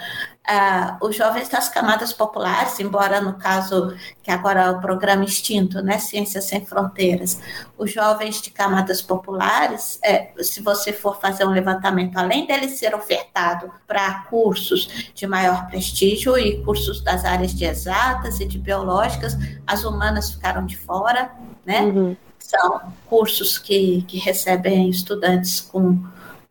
uh, 0.49 1.07
os 1.07 1.17
jovens 1.17 1.49
das 1.49 1.69
camadas 1.69 2.12
populares, 2.12 2.79
embora 2.79 3.21
no 3.21 3.35
caso 3.35 3.95
que 4.23 4.31
agora 4.31 4.62
é 4.62 4.71
o 4.71 4.81
programa 4.81 5.25
extinto, 5.25 5.83
né, 5.83 5.99
Ciências 5.99 6.45
Sem 6.45 6.65
Fronteiras, 6.65 7.41
os 7.76 7.93
jovens 7.93 8.41
de 8.41 8.50
camadas 8.50 9.03
populares, 9.03 9.99
é, 10.03 10.31
se 10.41 10.62
você 10.62 10.93
for 10.93 11.21
fazer 11.21 11.45
um 11.45 11.50
levantamento, 11.50 12.17
além 12.17 12.47
dele 12.47 12.69
ser 12.69 12.95
ofertado 12.95 13.71
para 13.87 14.25
cursos 14.31 15.11
de 15.15 15.26
maior 15.26 15.67
prestígio 15.67 16.38
e 16.38 16.62
cursos 16.62 17.00
das 17.00 17.25
áreas 17.25 17.53
de 17.53 17.65
exatas 17.65 18.41
e 18.41 18.47
de 18.47 18.59
biológicas, 18.59 19.37
as 19.67 19.85
humanas 19.85 20.31
ficaram 20.31 20.65
de 20.65 20.76
fora, 20.76 21.31
né? 21.65 21.83
Uhum. 21.83 22.17
São 22.38 22.93
cursos 23.07 23.59
que, 23.59 24.03
que 24.03 24.19
recebem 24.19 24.88
estudantes 24.88 25.61
com, 25.61 26.00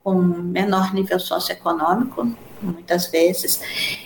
com 0.04 0.22
menor 0.22 0.94
nível 0.94 1.20
socioeconômico, 1.20 2.36
muitas 2.65 3.07
vezes. 3.07 3.60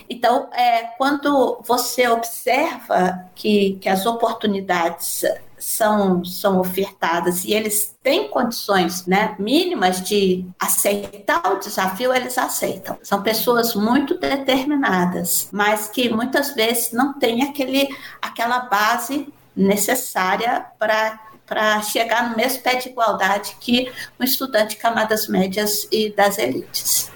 Então, 0.08 0.48
é, 0.52 0.82
quando 0.98 1.60
você 1.66 2.08
observa 2.08 3.24
que, 3.34 3.78
que 3.80 3.88
as 3.88 4.06
oportunidades 4.06 5.24
são, 5.60 6.24
são 6.24 6.58
ofertadas 6.58 7.44
e 7.44 7.52
eles 7.52 7.94
têm 8.02 8.28
condições 8.28 9.06
né, 9.06 9.34
mínimas 9.38 10.00
de 10.02 10.44
aceitar 10.58 11.52
o 11.52 11.58
desafio, 11.58 12.14
eles 12.14 12.36
aceitam. 12.38 12.98
São 13.02 13.22
pessoas 13.22 13.74
muito 13.74 14.18
determinadas, 14.18 15.48
mas 15.52 15.88
que 15.88 16.08
muitas 16.08 16.54
vezes 16.54 16.92
não 16.92 17.18
têm 17.18 17.42
aquele, 17.42 17.88
aquela 18.20 18.60
base 18.60 19.28
necessária 19.54 20.64
para 20.78 21.18
para 21.50 21.82
chegar 21.82 22.30
no 22.30 22.36
mesmo 22.36 22.62
pé 22.62 22.76
de 22.76 22.90
igualdade 22.90 23.56
que 23.58 23.90
um 24.20 24.22
estudante 24.22 24.76
de 24.76 24.76
camadas 24.76 25.26
médias 25.26 25.84
e 25.90 26.08
das 26.08 26.38
elites. 26.38 27.10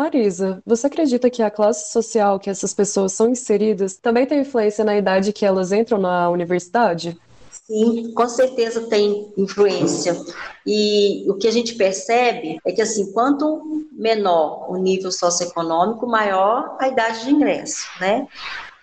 Marisa, 0.00 0.62
você 0.64 0.86
acredita 0.86 1.28
que 1.28 1.42
a 1.42 1.50
classe 1.50 1.92
social 1.92 2.40
que 2.40 2.48
essas 2.48 2.72
pessoas 2.72 3.12
são 3.12 3.28
inseridas 3.28 3.98
também 3.98 4.24
tem 4.24 4.40
influência 4.40 4.82
na 4.82 4.96
idade 4.96 5.30
que 5.30 5.44
elas 5.44 5.72
entram 5.72 5.98
na 5.98 6.30
universidade? 6.30 7.18
Sim, 7.50 8.10
com 8.14 8.26
certeza 8.26 8.88
tem 8.88 9.30
influência. 9.36 10.16
E 10.66 11.26
o 11.28 11.34
que 11.34 11.46
a 11.46 11.50
gente 11.50 11.74
percebe 11.74 12.58
é 12.64 12.72
que, 12.72 12.80
assim, 12.80 13.12
quanto 13.12 13.86
menor 13.92 14.70
o 14.70 14.78
nível 14.78 15.12
socioeconômico, 15.12 16.06
maior 16.06 16.78
a 16.80 16.88
idade 16.88 17.26
de 17.26 17.32
ingresso, 17.32 17.86
né? 18.00 18.26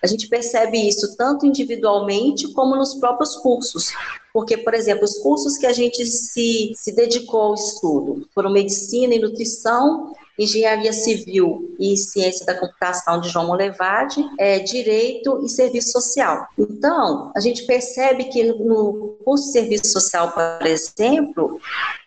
A 0.03 0.05
gente 0.05 0.29
percebe 0.29 0.77
isso 0.87 1.17
tanto 1.17 1.47
individualmente 1.47 2.53
como 2.53 2.75
nos 2.75 2.93
próprios 2.93 3.35
cursos. 3.37 3.91
Porque, 4.31 4.55
por 4.55 4.75
exemplo, 4.75 5.03
os 5.03 5.17
cursos 5.17 5.57
que 5.57 5.65
a 5.65 5.73
gente 5.73 6.05
se, 6.05 6.73
se 6.75 6.91
dedicou 6.91 7.41
ao 7.41 7.53
estudo 7.55 8.29
foram 8.35 8.51
medicina 8.51 9.15
e 9.15 9.19
nutrição, 9.19 10.13
engenharia 10.37 10.93
civil 10.93 11.75
e 11.79 11.97
ciência 11.97 12.45
da 12.45 12.53
computação 12.53 13.19
de 13.19 13.29
João 13.29 13.47
Molevade, 13.47 14.23
é, 14.37 14.59
direito 14.59 15.43
e 15.43 15.49
serviço 15.49 15.91
social. 15.91 16.47
Então, 16.57 17.31
a 17.35 17.39
gente 17.39 17.63
percebe 17.65 18.25
que 18.25 18.43
no 18.43 19.17
curso 19.23 19.45
de 19.45 19.51
serviço 19.51 19.87
social, 19.87 20.31
por 20.31 20.65
exemplo, 20.65 21.59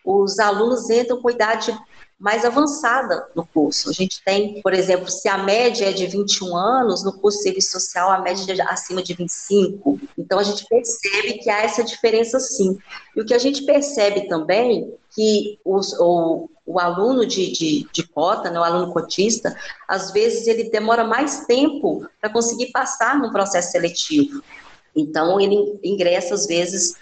os 0.04 0.38
alunos 0.38 0.88
entram 0.90 1.20
com 1.20 1.30
idade 1.30 1.76
mais 2.20 2.44
avançada 2.44 3.26
no 3.34 3.46
curso. 3.46 3.88
A 3.88 3.92
gente 3.94 4.22
tem, 4.22 4.60
por 4.60 4.74
exemplo, 4.74 5.10
se 5.10 5.26
a 5.26 5.38
média 5.38 5.88
é 5.88 5.92
de 5.92 6.06
21 6.06 6.54
anos, 6.54 7.02
no 7.02 7.14
curso 7.14 7.38
de 7.38 7.44
serviço 7.44 7.72
social 7.72 8.10
a 8.10 8.20
média 8.20 8.52
é 8.52 8.62
acima 8.70 9.02
de 9.02 9.14
25. 9.14 9.98
Então 10.18 10.38
a 10.38 10.42
gente 10.42 10.66
percebe 10.68 11.38
que 11.38 11.48
há 11.48 11.62
essa 11.62 11.82
diferença 11.82 12.38
sim. 12.38 12.78
E 13.16 13.22
o 13.22 13.24
que 13.24 13.32
a 13.32 13.38
gente 13.38 13.62
percebe 13.62 14.28
também 14.28 14.92
que 15.14 15.58
os, 15.64 15.98
o, 15.98 16.50
o 16.66 16.78
aluno 16.78 17.24
de, 17.24 17.52
de, 17.52 17.88
de 17.90 18.06
cota, 18.06 18.50
né, 18.50 18.60
o 18.60 18.64
aluno 18.64 18.92
cotista, 18.92 19.56
às 19.88 20.12
vezes 20.12 20.46
ele 20.46 20.68
demora 20.68 21.04
mais 21.04 21.46
tempo 21.46 22.06
para 22.20 22.28
conseguir 22.30 22.70
passar 22.70 23.18
no 23.18 23.32
processo 23.32 23.72
seletivo. 23.72 24.42
Então 24.94 25.40
ele 25.40 25.80
ingressa 25.82 26.34
às 26.34 26.46
vezes 26.46 26.96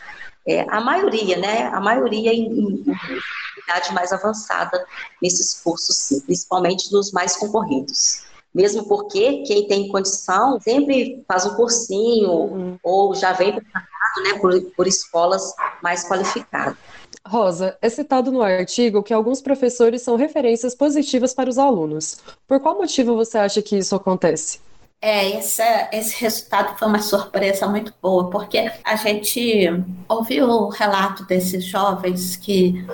é, 0.49 0.67
a 0.69 0.81
maioria, 0.81 1.37
né? 1.37 1.67
A 1.67 1.81
maioria 1.81 2.33
em, 2.33 2.47
em, 2.47 2.85
idade 3.63 3.93
mais 3.93 4.13
avançada 4.13 4.83
nesses 5.23 5.61
cursos, 5.63 5.95
sim, 5.95 6.21
principalmente 6.21 6.91
nos 6.91 7.13
mais 7.13 7.37
concorridos. 7.37 8.27
Mesmo 8.55 8.89
porque 8.89 9.43
quem 9.43 9.69
tem 9.69 9.89
condição 9.89 10.59
sempre 10.59 11.23
faz 11.29 11.45
um 11.45 11.55
cursinho 11.55 12.31
uhum. 12.31 12.79
ou 12.83 13.15
já 13.15 13.33
vem 13.35 13.53
preparado 13.53 14.23
né, 14.25 14.39
por, 14.41 14.61
por 14.75 14.87
escolas 14.87 15.55
mais 15.83 16.09
qualificadas. 16.09 16.77
Rosa, 17.27 17.77
é 17.83 17.91
citado 17.91 18.33
no 18.33 18.41
artigo 18.41 19.03
que 19.03 19.13
alguns 19.13 19.43
professores 19.43 20.01
são 20.01 20.17
referências 20.17 20.75
positivas 20.75 21.35
para 21.35 21.51
os 21.51 21.59
alunos. 21.59 22.19
Por 22.47 22.59
qual 22.59 22.79
motivo 22.79 23.15
você 23.15 23.37
acha 23.37 23.61
que 23.61 23.77
isso 23.77 23.95
acontece? 23.95 24.61
É, 25.01 25.39
esse, 25.39 25.63
esse 25.93 26.21
resultado 26.21 26.77
foi 26.77 26.89
uma 26.89 27.01
surpresa 27.01 27.69
muito 27.69 27.95
boa, 28.03 28.29
porque 28.31 28.71
a 28.85 28.97
gente 28.97 29.85
ouviu 30.09 30.49
o 30.49 30.69
relato 30.71 31.25
desses 31.25 31.65
jovens 31.65 32.35
que, 32.35 32.85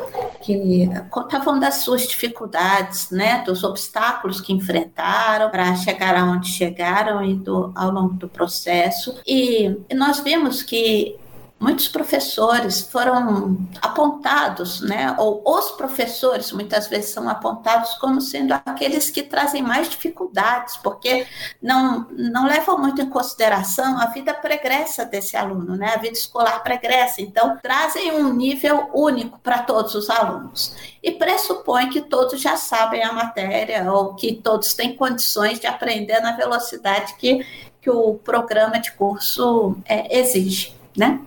que 0.43 0.87
contavam 1.09 1.59
das 1.59 1.77
suas 1.77 2.07
dificuldades, 2.07 3.11
né, 3.11 3.43
dos 3.47 3.65
obstáculos 3.65 4.39
que 4.39 4.53
enfrentaram 4.53 5.51
para 5.51 5.75
chegar 5.77 6.15
aonde 6.15 6.51
chegaram 6.51 7.25
e 7.25 7.35
do, 7.35 7.73
ao 7.75 7.91
longo 7.91 8.15
do 8.15 8.29
processo. 8.29 9.19
E, 9.27 9.75
e 9.89 9.95
nós 9.95 10.21
vimos 10.21 10.63
que 10.63 11.17
muitos 11.65 11.89
professores 11.89 12.83
foram 12.83 13.57
apontados, 13.81 14.83
né, 14.83 15.17
ou 15.19 15.43
os 15.47 15.71
professores 15.71 16.53
muitas 16.53 16.89
vezes 16.89 17.11
são 17.11 17.27
apontados 17.27 17.95
como 17.95 18.21
sendo 18.21 18.53
aqueles 18.53 19.11
que 19.11 19.23
trazem 19.23 19.63
mais 19.63 19.89
dificuldades, 19.89 20.77
porque 20.77 21.27
não, 21.63 22.07
não 22.11 22.47
levam 22.47 22.77
muito 22.77 23.01
em 23.01 23.09
consideração 23.09 23.99
a 23.99 24.07
vida 24.07 24.35
pregressa 24.35 25.07
desse 25.07 25.39
aluno, 25.39 25.75
né, 25.75 25.95
a 25.95 25.99
vida 25.99 26.19
escolar 26.19 26.63
pregressa. 26.63 27.23
Então, 27.23 27.59
trazem 27.63 28.13
um 28.13 28.35
nível 28.35 28.91
único 28.93 29.39
para 29.39 29.61
todos 29.61 29.95
os 29.95 30.11
alunos 30.11 30.77
e 31.03 31.13
pressupõe 31.13 31.89
que 31.89 32.03
todos 32.03 32.43
já 32.43 32.59
sabem 32.59 33.03
a 33.03 33.13
matéria 33.13 33.91
ou 33.91 34.15
que 34.15 34.35
todos 34.35 34.75
têm 34.75 34.95
condições 34.95 35.59
de 35.59 35.67
aprender 35.67 36.21
na 36.21 36.33
velocidade 36.33 37.15
que, 37.15 37.47
que 37.81 37.89
o 37.89 38.17
programa 38.17 38.79
de 38.79 38.93
curso 38.93 39.79
é, 39.87 40.19
exige 40.19 40.75
né? 40.97 41.21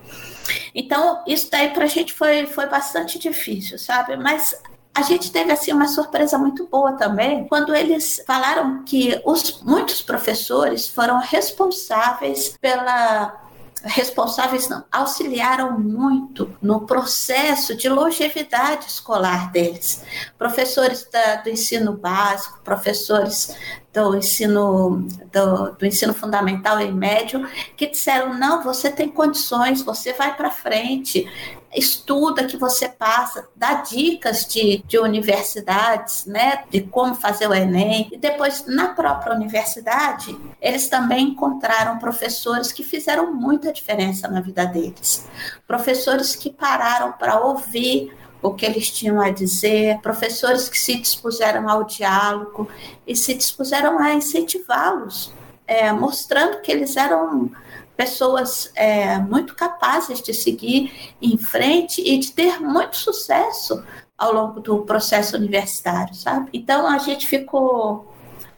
Então, 0.73 1.23
isso 1.27 1.49
daí 1.51 1.69
para 1.69 1.85
a 1.85 1.87
gente 1.87 2.13
foi, 2.13 2.45
foi 2.45 2.67
bastante 2.67 3.19
difícil, 3.19 3.77
sabe? 3.77 4.15
Mas 4.17 4.55
a 4.97 5.03
gente 5.03 5.31
teve 5.31 5.51
assim 5.51 5.71
uma 5.71 5.87
surpresa 5.87 6.37
muito 6.39 6.67
boa 6.67 6.93
também 6.93 7.47
quando 7.47 7.75
eles 7.75 8.23
falaram 8.25 8.83
que 8.83 9.21
os 9.23 9.61
muitos 9.61 10.01
professores 10.01 10.87
foram 10.87 11.19
responsáveis 11.19 12.57
pela 12.59 13.43
responsáveis 13.83 14.67
não, 14.67 14.83
auxiliaram 14.91 15.79
muito 15.79 16.55
no 16.61 16.87
processo 16.87 17.75
de 17.75 17.87
longevidade 17.87 18.87
escolar 18.87 19.51
deles. 19.51 20.03
Professores 20.37 21.07
da, 21.11 21.35
do 21.35 21.49
ensino 21.49 21.93
básico, 21.93 22.59
professores 22.63 23.55
do 23.97 24.15
ensino 24.15 25.07
do, 25.31 25.71
do, 25.71 25.85
ensino 25.85 26.13
fundamental 26.13 26.79
e 26.79 26.91
médio 26.91 27.47
que 27.75 27.87
disseram 27.87 28.37
não 28.37 28.63
você 28.63 28.91
tem 28.91 29.09
condições 29.09 29.81
você 29.81 30.13
vai 30.13 30.35
para 30.35 30.51
frente 30.51 31.27
estuda 31.75 32.45
que 32.45 32.57
você 32.57 32.87
passa 32.87 33.47
dá 33.55 33.81
dicas 33.81 34.45
de, 34.45 34.83
de 34.87 34.99
universidades 34.99 36.25
né 36.27 36.63
de 36.69 36.81
como 36.81 37.15
fazer 37.15 37.47
o 37.47 37.53
enem. 37.53 38.07
E 38.11 38.17
depois 38.17 38.65
na 38.67 38.89
própria 38.89 39.35
universidade 39.35 40.37
eles 40.61 40.87
também 40.87 41.29
encontraram 41.29 41.97
professores 41.97 42.71
que 42.71 42.83
fizeram 42.83 43.33
muita 43.33 43.73
diferença 43.73 44.27
na 44.27 44.41
vida 44.41 44.65
deles. 44.65 45.27
Professores 45.67 46.35
que 46.35 46.49
pararam 46.51 47.13
para 47.13 47.39
ouvir 47.39 48.15
o 48.41 48.53
que 48.53 48.65
eles 48.65 48.89
tinham 48.91 49.19
a 49.19 49.29
dizer, 49.29 49.99
professores 49.99 50.69
que 50.69 50.79
se 50.79 50.95
dispuseram 50.95 51.69
ao 51.69 51.83
diálogo 51.83 52.69
e 53.05 53.15
se 53.15 53.33
dispuseram 53.33 53.99
a 53.99 54.13
incentivá-los, 54.13 55.33
é, 55.65 55.91
mostrando 55.91 56.61
que 56.61 56.71
eles 56.71 56.95
eram 56.95 57.51
pessoas 57.95 58.71
é, 58.75 59.17
muito 59.17 59.55
capazes 59.55 60.21
de 60.21 60.33
seguir 60.33 61.15
em 61.19 61.37
frente 61.37 61.99
e 61.99 62.19
de 62.19 62.31
ter 62.31 62.59
muito 62.59 62.95
sucesso 62.95 63.83
ao 64.17 64.33
longo 64.33 64.59
do 64.59 64.79
processo 64.83 65.35
universitário, 65.35 66.13
sabe? 66.13 66.49
Então 66.53 66.87
a 66.87 66.99
gente 66.99 67.27
ficou 67.27 68.13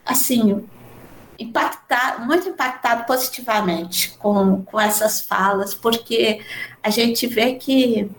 assim 0.05 0.65
impactado, 1.37 2.25
muito 2.25 2.49
impactado 2.49 3.05
positivamente 3.05 4.11
com, 4.19 4.63
com 4.63 4.79
essas 4.79 5.21
falas, 5.21 5.73
porque 5.73 6.41
a 6.83 6.89
gente 6.89 7.25
vê 7.25 7.53
que 7.55 8.11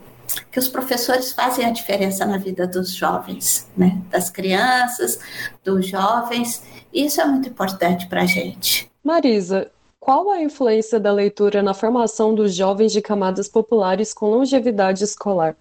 que 0.50 0.58
os 0.58 0.68
professores 0.68 1.32
fazem 1.32 1.64
a 1.64 1.70
diferença 1.70 2.24
na 2.26 2.38
vida 2.38 2.66
dos 2.66 2.92
jovens, 2.92 3.68
né? 3.76 4.00
das 4.10 4.30
crianças, 4.30 5.18
dos 5.64 5.86
jovens. 5.86 6.62
Isso 6.92 7.20
é 7.20 7.24
muito 7.24 7.48
importante 7.48 8.08
para 8.08 8.22
a 8.22 8.26
gente. 8.26 8.90
Marisa, 9.02 9.70
qual 9.98 10.30
a 10.30 10.42
influência 10.42 10.98
da 10.98 11.12
leitura 11.12 11.62
na 11.62 11.74
formação 11.74 12.34
dos 12.34 12.54
jovens 12.54 12.92
de 12.92 13.02
camadas 13.02 13.48
populares 13.48 14.12
com 14.12 14.30
longevidade 14.30 15.04
escolar? 15.04 15.56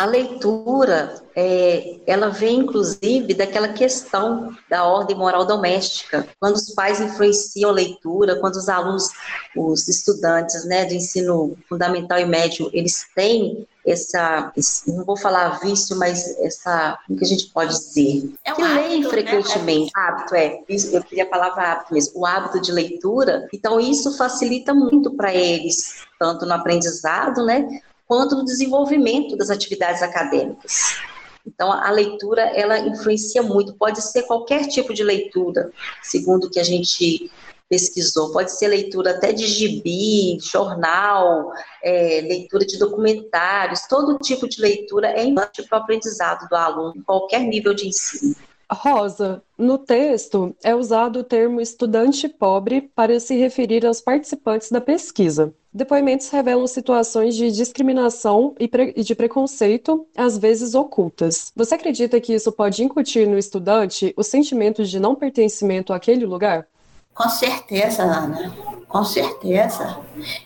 A 0.00 0.06
leitura, 0.06 1.22
é, 1.36 1.96
ela 2.06 2.30
vem 2.30 2.60
inclusive 2.60 3.34
daquela 3.34 3.68
questão 3.68 4.56
da 4.70 4.82
ordem 4.84 5.14
moral 5.14 5.44
doméstica, 5.44 6.26
quando 6.40 6.56
os 6.56 6.70
pais 6.70 7.02
influenciam 7.02 7.68
a 7.68 7.74
leitura, 7.74 8.36
quando 8.36 8.54
os 8.54 8.70
alunos, 8.70 9.10
os 9.54 9.86
estudantes, 9.88 10.64
né, 10.64 10.86
do 10.86 10.94
ensino 10.94 11.54
fundamental 11.68 12.18
e 12.18 12.24
médio, 12.24 12.70
eles 12.72 13.06
têm 13.14 13.68
essa, 13.86 14.52
não 14.86 15.04
vou 15.04 15.16
falar 15.16 15.60
vício, 15.60 15.96
mas 15.96 16.38
essa, 16.38 16.98
o 17.08 17.16
que 17.16 17.24
a 17.24 17.26
gente 17.26 17.46
pode 17.46 17.72
dizer? 17.72 18.34
É 18.44 18.52
um 18.52 18.56
que 18.56 18.62
leem 18.62 19.00
né? 19.02 19.08
frequentemente. 19.08 19.92
Né? 19.96 20.02
Hábito, 20.02 20.34
é. 20.34 20.60
Eu 20.68 21.02
queria 21.02 21.24
a 21.24 21.28
palavra 21.28 21.72
hábito 21.72 21.94
mesmo. 21.94 22.20
O 22.20 22.26
hábito 22.26 22.60
de 22.60 22.72
leitura. 22.72 23.48
Então, 23.52 23.80
isso 23.80 24.16
facilita 24.16 24.74
muito 24.74 25.12
para 25.12 25.34
eles, 25.34 26.04
tanto 26.18 26.44
no 26.44 26.54
aprendizado, 26.54 27.44
né, 27.44 27.80
quanto 28.06 28.36
no 28.36 28.44
desenvolvimento 28.44 29.36
das 29.36 29.50
atividades 29.50 30.02
acadêmicas. 30.02 30.98
Então, 31.46 31.72
a 31.72 31.90
leitura, 31.90 32.42
ela 32.54 32.78
influencia 32.78 33.42
muito. 33.42 33.74
Pode 33.74 34.02
ser 34.02 34.22
qualquer 34.22 34.66
tipo 34.66 34.92
de 34.92 35.02
leitura, 35.02 35.70
segundo 36.02 36.44
o 36.44 36.50
que 36.50 36.60
a 36.60 36.64
gente 36.64 37.30
pesquisou. 37.70 38.32
Pode 38.32 38.50
ser 38.50 38.66
leitura 38.66 39.12
até 39.12 39.32
de 39.32 39.46
gibi, 39.46 40.36
jornal, 40.40 41.52
é, 41.82 42.20
leitura 42.20 42.66
de 42.66 42.76
documentários. 42.76 43.86
Todo 43.88 44.18
tipo 44.18 44.48
de 44.48 44.60
leitura 44.60 45.08
é 45.12 45.24
importante 45.24 45.68
para 45.68 45.78
o 45.78 45.82
aprendizado 45.82 46.48
do 46.48 46.56
aluno, 46.56 46.94
em 46.96 47.02
qualquer 47.02 47.40
nível 47.40 47.72
de 47.72 47.86
ensino. 47.86 48.34
Rosa, 48.72 49.42
no 49.58 49.78
texto 49.78 50.54
é 50.62 50.74
usado 50.74 51.20
o 51.20 51.24
termo 51.24 51.60
estudante 51.60 52.28
pobre 52.28 52.82
para 52.94 53.18
se 53.18 53.36
referir 53.36 53.84
aos 53.84 54.00
participantes 54.00 54.70
da 54.70 54.80
pesquisa. 54.80 55.52
Depoimentos 55.72 56.28
revelam 56.30 56.66
situações 56.66 57.34
de 57.36 57.50
discriminação 57.50 58.54
e, 58.58 58.68
de 59.02 59.14
preconceito, 59.14 60.06
às 60.16 60.38
vezes 60.38 60.74
ocultas. 60.74 61.52
Você 61.54 61.74
acredita 61.74 62.20
que 62.20 62.34
isso 62.34 62.50
pode 62.50 62.82
incutir 62.82 63.26
no 63.26 63.38
estudante 63.38 64.12
o 64.16 64.22
sentimento 64.22 64.84
de 64.84 64.98
não 64.98 65.14
pertencimento 65.14 65.92
àquele 65.92 66.24
lugar? 66.24 66.66
Com 67.14 67.28
certeza, 67.28 68.02
Ana, 68.02 68.50
com 68.88 69.04
certeza. 69.04 69.98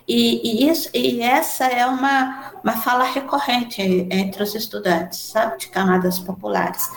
E, 0.09 0.65
e, 0.65 0.69
isso, 0.69 0.89
e 0.93 1.21
essa 1.23 1.67
é 1.67 1.87
uma, 1.87 2.53
uma 2.63 2.73
fala 2.73 3.05
recorrente 3.05 3.81
entre 4.11 4.43
os 4.43 4.55
estudantes, 4.55 5.19
sabe, 5.19 5.59
de 5.59 5.69
camadas 5.69 6.19
populares, 6.19 6.89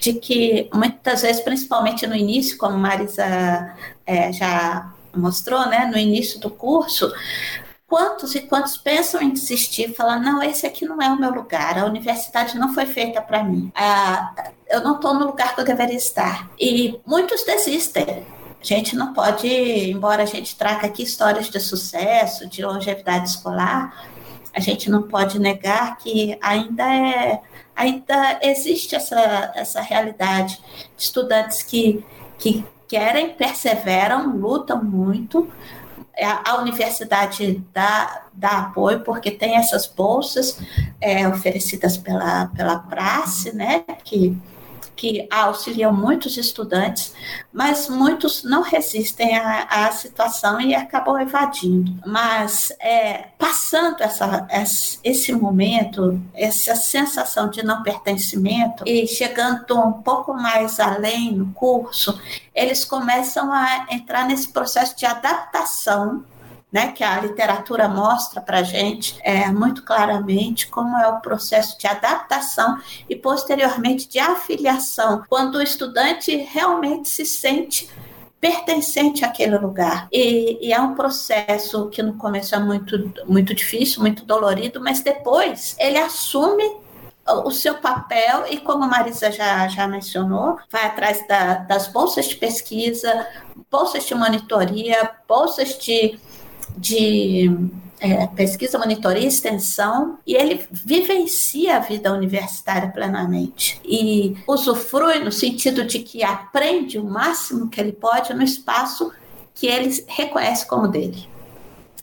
de 0.00 0.14
que 0.14 0.70
muitas 0.72 1.22
vezes, 1.22 1.42
principalmente 1.42 2.06
no 2.06 2.14
início, 2.14 2.56
como 2.56 2.78
Marisa 2.78 3.76
é, 4.06 4.32
já 4.32 4.92
mostrou, 5.14 5.66
né, 5.66 5.86
no 5.86 5.98
início 5.98 6.40
do 6.40 6.50
curso, 6.50 7.12
quantos 7.86 8.34
e 8.34 8.40
quantos 8.40 8.76
pensam 8.76 9.20
em 9.20 9.30
desistir, 9.30 9.94
falar, 9.94 10.20
não, 10.20 10.42
esse 10.42 10.66
aqui 10.66 10.84
não 10.84 11.00
é 11.00 11.08
o 11.08 11.18
meu 11.18 11.32
lugar, 11.32 11.78
a 11.78 11.86
universidade 11.86 12.58
não 12.58 12.72
foi 12.72 12.86
feita 12.86 13.20
para 13.20 13.42
mim, 13.42 13.72
ah, 13.74 14.32
eu 14.68 14.82
não 14.82 14.96
estou 14.96 15.14
no 15.14 15.26
lugar 15.26 15.54
que 15.54 15.60
eu 15.60 15.64
deveria 15.64 15.96
estar. 15.96 16.48
E 16.60 17.00
muitos 17.06 17.44
desistem 17.44 18.26
a 18.60 18.64
gente 18.64 18.96
não 18.96 19.12
pode, 19.12 19.46
embora 19.48 20.22
a 20.22 20.26
gente 20.26 20.56
traga 20.56 20.86
aqui 20.86 21.02
histórias 21.02 21.48
de 21.48 21.60
sucesso, 21.60 22.48
de 22.48 22.62
longevidade 22.64 23.28
escolar, 23.28 24.08
a 24.52 24.60
gente 24.60 24.90
não 24.90 25.02
pode 25.02 25.38
negar 25.38 25.96
que 25.98 26.36
ainda 26.40 26.84
é 26.84 27.40
ainda 27.78 28.40
existe 28.42 28.96
essa, 28.96 29.52
essa 29.54 29.80
realidade 29.80 30.60
de 30.96 31.02
estudantes 31.04 31.62
que, 31.62 32.04
que 32.36 32.64
querem, 32.88 33.34
perseveram, 33.34 34.36
lutam 34.36 34.82
muito. 34.82 35.48
A, 36.20 36.50
a 36.50 36.60
universidade 36.60 37.62
dá, 37.72 38.24
dá 38.32 38.58
apoio 38.58 39.00
porque 39.04 39.30
tem 39.30 39.56
essas 39.56 39.86
bolsas 39.86 40.60
é, 41.00 41.28
oferecidas 41.28 41.96
pela, 41.96 42.46
pela 42.46 42.80
praxe, 42.80 43.54
né? 43.54 43.84
Que 44.02 44.36
que 44.98 45.28
auxiliam 45.30 45.92
muitos 45.92 46.36
estudantes, 46.36 47.14
mas 47.52 47.88
muitos 47.88 48.42
não 48.42 48.62
resistem 48.62 49.38
à, 49.38 49.86
à 49.86 49.92
situação 49.92 50.60
e 50.60 50.74
acabam 50.74 51.16
evadindo. 51.20 51.94
Mas 52.04 52.72
é, 52.80 53.28
passando 53.38 54.00
essa, 54.00 54.48
esse 55.04 55.32
momento, 55.32 56.20
essa 56.34 56.74
sensação 56.74 57.48
de 57.48 57.62
não 57.64 57.84
pertencimento 57.84 58.82
e 58.84 59.06
chegando 59.06 59.78
um 59.78 59.92
pouco 59.92 60.34
mais 60.34 60.80
além 60.80 61.32
no 61.32 61.52
curso, 61.52 62.20
eles 62.52 62.84
começam 62.84 63.52
a 63.52 63.86
entrar 63.90 64.26
nesse 64.26 64.48
processo 64.48 64.96
de 64.96 65.06
adaptação 65.06 66.24
né, 66.70 66.92
que 66.92 67.02
a 67.02 67.20
literatura 67.20 67.88
mostra 67.88 68.40
para 68.40 68.58
a 68.58 68.62
gente 68.62 69.18
é, 69.22 69.48
muito 69.50 69.82
claramente 69.82 70.68
como 70.68 70.96
é 70.98 71.08
o 71.08 71.20
processo 71.20 71.78
de 71.78 71.86
adaptação 71.86 72.78
e 73.08 73.16
posteriormente 73.16 74.08
de 74.08 74.18
afiliação, 74.18 75.24
quando 75.28 75.56
o 75.56 75.62
estudante 75.62 76.36
realmente 76.36 77.08
se 77.08 77.24
sente 77.24 77.88
pertencente 78.40 79.24
àquele 79.24 79.58
lugar. 79.58 80.06
E, 80.12 80.68
e, 80.68 80.72
é 80.72 80.80
um 80.80 80.94
processo 80.94 81.88
que 81.88 82.02
no 82.02 82.14
começo 82.14 82.54
é 82.54 82.58
muito, 82.58 83.12
muito 83.26 83.52
difícil, 83.54 84.00
muito 84.00 84.24
dolorido, 84.24 84.80
mas 84.80 85.00
depois 85.00 85.74
ele 85.78 85.98
assume 85.98 86.62
o 87.44 87.50
seu 87.50 87.74
papel 87.74 88.46
e 88.48 88.58
como 88.58 88.84
a 88.84 88.86
Marisa 88.86 89.30
já, 89.30 89.68
já 89.68 89.86
mencionou, 89.86 90.58
vai 90.70 90.86
atrás 90.86 91.26
da, 91.26 91.56
das 91.56 91.88
bolsas 91.88 92.26
de 92.26 92.36
pesquisa, 92.36 93.26
bolsas 93.70 94.06
de 94.06 94.14
monitoria, 94.14 95.10
bolsas 95.28 95.76
de 95.78 96.18
de 96.78 97.70
é, 98.00 98.26
pesquisa, 98.28 98.78
monitoria 98.78 99.24
e 99.24 99.26
extensão, 99.26 100.18
e 100.26 100.34
ele 100.34 100.66
vivencia 100.70 101.76
a 101.76 101.80
vida 101.80 102.12
universitária 102.12 102.88
plenamente. 102.88 103.80
E 103.84 104.36
usufrui 104.46 105.18
no 105.18 105.32
sentido 105.32 105.84
de 105.84 106.00
que 106.00 106.22
aprende 106.22 106.98
o 106.98 107.04
máximo 107.04 107.68
que 107.68 107.80
ele 107.80 107.92
pode 107.92 108.32
no 108.34 108.42
espaço 108.42 109.12
que 109.54 109.66
ele 109.66 110.04
reconhece 110.06 110.66
como 110.66 110.86
dele. 110.86 111.28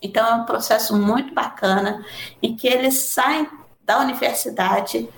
Então, 0.02 0.26
é 0.26 0.34
um 0.34 0.44
processo 0.44 0.94
muito 0.94 1.32
bacana 1.32 2.04
em 2.42 2.54
que 2.54 2.68
eles 2.68 3.08
saem 3.08 3.48
da 3.82 4.00
universidade 4.00 5.08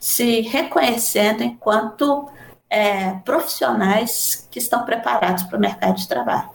se 0.00 0.40
reconhecendo 0.40 1.42
enquanto 1.42 2.28
é, 2.70 3.10
profissionais 3.24 4.48
que 4.50 4.58
estão 4.58 4.84
preparados 4.84 5.42
para 5.42 5.58
o 5.58 5.60
mercado 5.60 5.96
de 5.96 6.08
trabalho. 6.08 6.48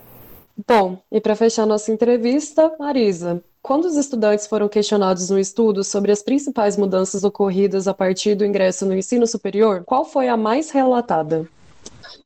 Bom, 0.66 0.98
e 1.12 1.20
para 1.20 1.36
fechar 1.36 1.66
nossa 1.66 1.92
entrevista, 1.92 2.74
Marisa, 2.80 3.42
quando 3.62 3.84
os 3.84 3.96
estudantes 3.96 4.46
foram 4.46 4.68
questionados 4.68 5.30
no 5.30 5.38
estudo 5.38 5.84
sobre 5.84 6.10
as 6.10 6.20
principais 6.20 6.76
mudanças 6.76 7.22
ocorridas 7.22 7.86
a 7.86 7.94
partir 7.94 8.34
do 8.34 8.44
ingresso 8.44 8.84
no 8.84 8.96
ensino 8.96 9.24
superior, 9.24 9.84
qual 9.84 10.04
foi 10.04 10.26
a 10.26 10.36
mais 10.36 10.70
relatada? 10.70 11.48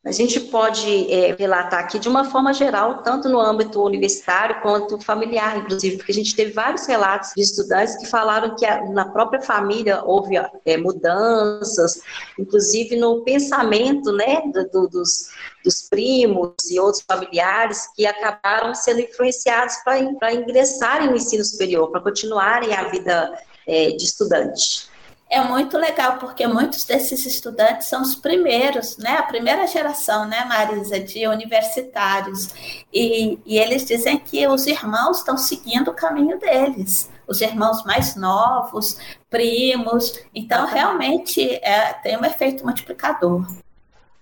A 0.04 0.10
gente 0.10 0.40
pode 0.40 1.12
é, 1.12 1.32
relatar 1.38 1.78
aqui 1.78 1.96
de 1.96 2.08
uma 2.08 2.24
forma 2.24 2.52
geral, 2.52 3.04
tanto 3.04 3.28
no 3.28 3.40
âmbito 3.40 3.80
universitário 3.80 4.60
quanto 4.60 5.00
familiar, 5.00 5.58
inclusive, 5.58 5.96
porque 5.96 6.10
a 6.10 6.14
gente 6.14 6.34
teve 6.34 6.50
vários 6.50 6.86
relatos 6.86 7.30
de 7.36 7.42
estudantes 7.42 7.96
que 7.96 8.06
falaram 8.06 8.56
que 8.56 8.66
a, 8.66 8.84
na 8.90 9.08
própria 9.08 9.40
família 9.40 10.02
houve 10.04 10.34
é, 10.66 10.76
mudanças, 10.76 12.00
inclusive 12.36 12.96
no 12.96 13.22
pensamento 13.22 14.10
né, 14.10 14.42
do, 14.72 14.88
dos, 14.88 15.28
dos 15.64 15.82
primos 15.88 16.52
e 16.68 16.80
outros 16.80 17.04
familiares 17.08 17.86
que 17.94 18.04
acabaram 18.04 18.74
sendo 18.74 19.02
influenciados 19.02 19.76
para 19.84 20.34
ingressarem 20.34 21.10
no 21.10 21.16
ensino 21.16 21.44
superior, 21.44 21.92
para 21.92 22.00
continuarem 22.00 22.74
a 22.74 22.88
vida 22.88 23.38
é, 23.68 23.92
de 23.92 24.02
estudante 24.02 24.90
é 25.32 25.42
muito 25.42 25.78
legal, 25.78 26.18
porque 26.18 26.46
muitos 26.46 26.84
desses 26.84 27.24
estudantes 27.24 27.88
são 27.88 28.02
os 28.02 28.14
primeiros, 28.14 28.98
né? 28.98 29.16
A 29.16 29.22
primeira 29.22 29.66
geração, 29.66 30.28
né, 30.28 30.44
Marisa, 30.44 31.00
de 31.00 31.26
universitários. 31.26 32.50
E, 32.92 33.38
e 33.46 33.58
eles 33.58 33.86
dizem 33.86 34.18
que 34.18 34.46
os 34.46 34.66
irmãos 34.66 35.20
estão 35.20 35.38
seguindo 35.38 35.90
o 35.90 35.94
caminho 35.94 36.38
deles. 36.38 37.10
Os 37.26 37.40
irmãos 37.40 37.82
mais 37.84 38.14
novos, 38.14 38.98
primos. 39.30 40.20
Então, 40.34 40.66
realmente, 40.66 41.40
é, 41.62 41.94
tem 41.94 42.18
um 42.18 42.24
efeito 42.26 42.62
multiplicador. 42.62 43.46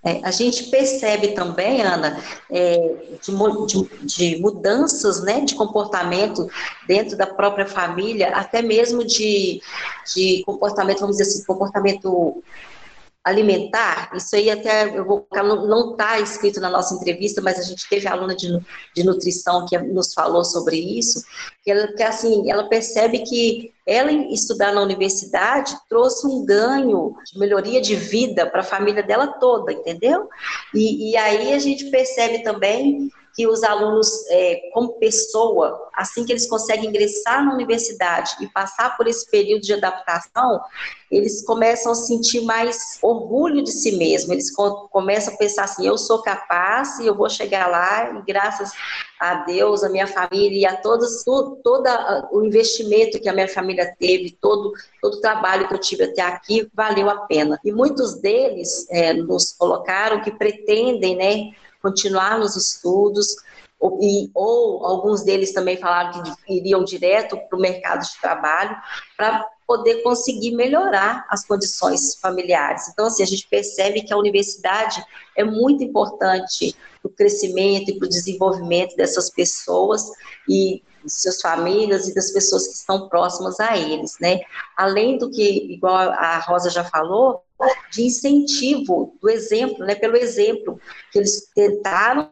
É, 0.02 0.20
a 0.24 0.30
gente 0.30 0.64
percebe 0.64 1.28
também, 1.28 1.82
Ana, 1.82 2.18
é, 2.50 3.18
de, 3.22 3.32
de, 3.66 4.06
de, 4.06 4.40
mudanças 4.40 5.22
né, 5.22 5.40
de 5.40 5.54
comportamento 5.54 6.48
dentro 6.86 7.18
da 7.18 7.26
própria 7.26 7.66
família, 7.66 8.30
até 8.30 8.62
mesmo 8.62 9.04
de, 9.04 9.60
de 10.14 10.42
comportamento, 10.46 11.00
vamos 11.00 11.18
dizer 11.18 11.30
assim, 11.30 11.44
comportamento 11.44 12.42
alimentar, 13.22 14.10
isso 14.14 14.34
aí 14.34 14.50
até 14.50 14.96
eu 14.96 15.04
vou 15.04 15.26
não 15.32 15.92
está 15.92 16.18
escrito 16.18 16.58
na 16.58 16.70
nossa 16.70 16.94
entrevista, 16.94 17.42
mas 17.42 17.58
a 17.58 17.62
gente 17.62 17.86
teve 17.88 18.08
aluna 18.08 18.34
de, 18.34 18.48
de 18.94 19.04
nutrição 19.04 19.66
que 19.66 19.76
nos 19.78 20.14
falou 20.14 20.42
sobre 20.42 20.76
isso, 20.76 21.22
que 21.62 21.70
ela 21.70 21.88
que 21.92 22.02
assim, 22.02 22.50
ela 22.50 22.68
percebe 22.68 23.18
que 23.20 23.74
ela 23.86 24.10
estudar 24.10 24.72
na 24.72 24.80
universidade 24.80 25.76
trouxe 25.88 26.26
um 26.26 26.44
ganho 26.46 27.14
de 27.30 27.38
melhoria 27.38 27.80
de 27.80 27.94
vida 27.94 28.46
para 28.46 28.60
a 28.60 28.64
família 28.64 29.02
dela 29.02 29.26
toda, 29.26 29.72
entendeu? 29.72 30.28
E, 30.74 31.10
e 31.10 31.16
aí 31.16 31.52
a 31.52 31.58
gente 31.58 31.90
percebe 31.90 32.42
também 32.42 33.10
que 33.34 33.46
os 33.46 33.62
alunos, 33.62 34.08
é, 34.28 34.70
como 34.72 34.98
pessoa, 34.98 35.90
assim 35.94 36.24
que 36.24 36.32
eles 36.32 36.48
conseguem 36.48 36.88
ingressar 36.88 37.44
na 37.44 37.54
universidade 37.54 38.32
e 38.40 38.46
passar 38.48 38.96
por 38.96 39.06
esse 39.06 39.30
período 39.30 39.62
de 39.62 39.72
adaptação, 39.72 40.60
eles 41.10 41.44
começam 41.44 41.90
a 41.92 41.94
sentir 41.94 42.42
mais 42.42 42.98
orgulho 43.02 43.64
de 43.64 43.72
si 43.72 43.92
mesmo, 43.92 44.32
eles 44.32 44.54
começam 44.90 45.34
a 45.34 45.36
pensar 45.36 45.64
assim, 45.64 45.86
eu 45.86 45.98
sou 45.98 46.22
capaz 46.22 46.98
e 47.00 47.06
eu 47.06 47.14
vou 47.14 47.28
chegar 47.28 47.68
lá 47.68 48.12
e 48.16 48.22
graças 48.22 48.70
a 49.18 49.34
Deus, 49.44 49.82
a 49.82 49.88
minha 49.88 50.06
família 50.06 50.60
e 50.60 50.66
a 50.66 50.76
todos, 50.76 51.24
todo, 51.24 51.56
todo 51.56 51.86
o 52.32 52.44
investimento 52.44 53.20
que 53.20 53.28
a 53.28 53.32
minha 53.32 53.48
família 53.48 53.94
teve, 53.98 54.30
todo, 54.40 54.72
todo 55.02 55.14
o 55.14 55.20
trabalho 55.20 55.68
que 55.68 55.74
eu 55.74 55.78
tive 55.78 56.04
até 56.04 56.22
aqui, 56.22 56.70
valeu 56.72 57.10
a 57.10 57.26
pena. 57.26 57.60
E 57.64 57.70
muitos 57.72 58.14
deles 58.14 58.86
é, 58.88 59.12
nos 59.12 59.52
colocaram 59.52 60.22
que 60.22 60.30
pretendem, 60.30 61.16
né, 61.16 61.50
continuar 61.80 62.38
nos 62.38 62.56
estudos, 62.56 63.36
ou, 63.80 63.98
e, 64.02 64.30
ou 64.34 64.84
alguns 64.84 65.22
deles 65.22 65.52
também 65.52 65.78
falaram 65.78 66.22
que 66.22 66.52
iriam 66.52 66.84
direto 66.84 67.36
para 67.48 67.58
o 67.58 67.60
mercado 67.60 68.02
de 68.02 68.20
trabalho 68.20 68.76
para 69.16 69.48
poder 69.66 70.02
conseguir 70.02 70.50
melhorar 70.50 71.24
as 71.30 71.46
condições 71.46 72.16
familiares. 72.16 72.88
Então, 72.88 73.06
assim, 73.06 73.22
a 73.22 73.26
gente 73.26 73.46
percebe 73.48 74.02
que 74.02 74.12
a 74.12 74.18
universidade 74.18 75.02
é 75.36 75.44
muito 75.44 75.82
importante 75.82 76.76
para 77.00 77.08
o 77.08 77.14
crescimento 77.14 77.90
e 77.90 77.98
para 77.98 78.06
o 78.06 78.08
desenvolvimento 78.08 78.96
dessas 78.96 79.30
pessoas 79.30 80.04
e 80.48 80.82
de 81.04 81.10
suas 81.10 81.40
famílias 81.40 82.08
e 82.08 82.14
das 82.14 82.30
pessoas 82.32 82.66
que 82.66 82.74
estão 82.74 83.08
próximas 83.08 83.58
a 83.60 83.78
eles, 83.78 84.16
né? 84.20 84.40
Além 84.76 85.16
do 85.16 85.30
que, 85.30 85.72
igual 85.72 85.94
a 85.94 86.38
Rosa 86.40 86.68
já 86.68 86.84
falou, 86.84 87.42
de 87.90 88.02
incentivo 88.02 89.16
do 89.20 89.28
exemplo, 89.28 89.84
né, 89.84 89.94
pelo 89.94 90.16
exemplo 90.16 90.80
que 91.12 91.18
eles 91.18 91.48
tentaram 91.54 92.28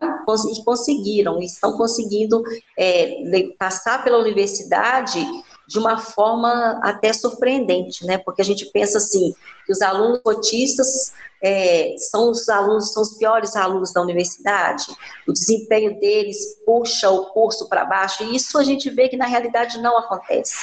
e 0.53 0.65
conseguiram, 0.65 1.41
e 1.41 1.47
estão 1.47 1.77
conseguindo 1.77 2.43
é, 2.79 3.17
passar 3.59 4.03
pela 4.05 4.19
universidade 4.19 5.25
de 5.67 5.79
uma 5.79 5.99
forma 5.99 6.81
até 6.83 7.13
surpreendente, 7.13 8.05
né, 8.07 8.19
porque 8.19 8.41
a 8.41 8.45
gente 8.45 8.67
pensa 8.67 8.99
assim, 8.99 9.35
que 9.67 9.73
os 9.73 9.83
alunos 9.83 10.21
cotistas 10.23 11.13
é, 11.43 11.95
são 11.99 12.31
os 12.31 12.49
alunos, 12.49 12.93
são 12.93 13.03
os 13.03 13.17
piores 13.17 13.55
alunos 13.55 13.93
da 13.93 14.01
universidade, 14.01 14.87
o 15.27 15.33
desempenho 15.33 16.01
deles 16.01 16.39
puxa 16.65 17.11
o 17.11 17.27
curso 17.27 17.69
para 17.69 17.85
baixo, 17.85 18.25
e 18.25 18.35
isso 18.35 18.59
a 18.59 18.65
gente 18.65 18.89
vê 18.91 19.09
que 19.09 19.17
na 19.17 19.27
realidade 19.27 19.79
não 19.79 19.99
acontece. 19.99 20.55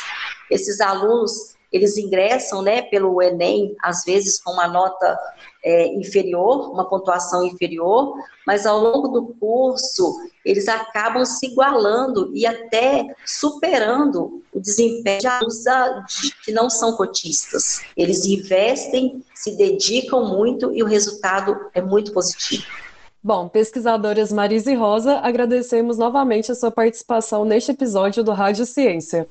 Esses 0.49 0.81
alunos 0.81 1.54
eles 1.75 1.97
ingressam 1.97 2.61
né, 2.61 2.83
pelo 2.83 3.21
Enem, 3.21 3.75
às 3.81 4.05
vezes 4.05 4.41
com 4.41 4.53
uma 4.53 4.65
nota 4.65 5.19
é, 5.61 5.87
inferior, 5.87 6.71
uma 6.71 6.87
pontuação 6.87 7.45
inferior, 7.45 8.13
mas 8.47 8.65
ao 8.65 8.79
longo 8.79 9.09
do 9.09 9.35
curso 9.37 10.15
eles 10.45 10.69
acabam 10.69 11.25
se 11.25 11.47
igualando 11.47 12.31
e 12.33 12.45
até 12.45 13.05
superando 13.25 14.41
o 14.53 14.61
desempenho 14.61 15.19
de 15.19 15.27
alunos 15.27 15.63
que 16.45 16.53
não 16.53 16.69
são 16.69 16.95
cotistas. 16.95 17.81
Eles 17.97 18.23
investem, 18.23 19.21
se 19.33 19.57
dedicam 19.57 20.23
muito 20.29 20.71
e 20.71 20.81
o 20.81 20.85
resultado 20.85 21.59
é 21.73 21.81
muito 21.81 22.13
positivo. 22.13 22.63
Bom, 23.21 23.49
pesquisadoras 23.49 24.31
Marisa 24.31 24.71
e 24.71 24.75
Rosa, 24.75 25.17
agradecemos 25.17 25.97
novamente 25.97 26.53
a 26.53 26.55
sua 26.55 26.71
participação 26.71 27.43
neste 27.43 27.71
episódio 27.71 28.23
do 28.23 28.31
Rádio 28.31 28.65
Ciência. 28.65 29.27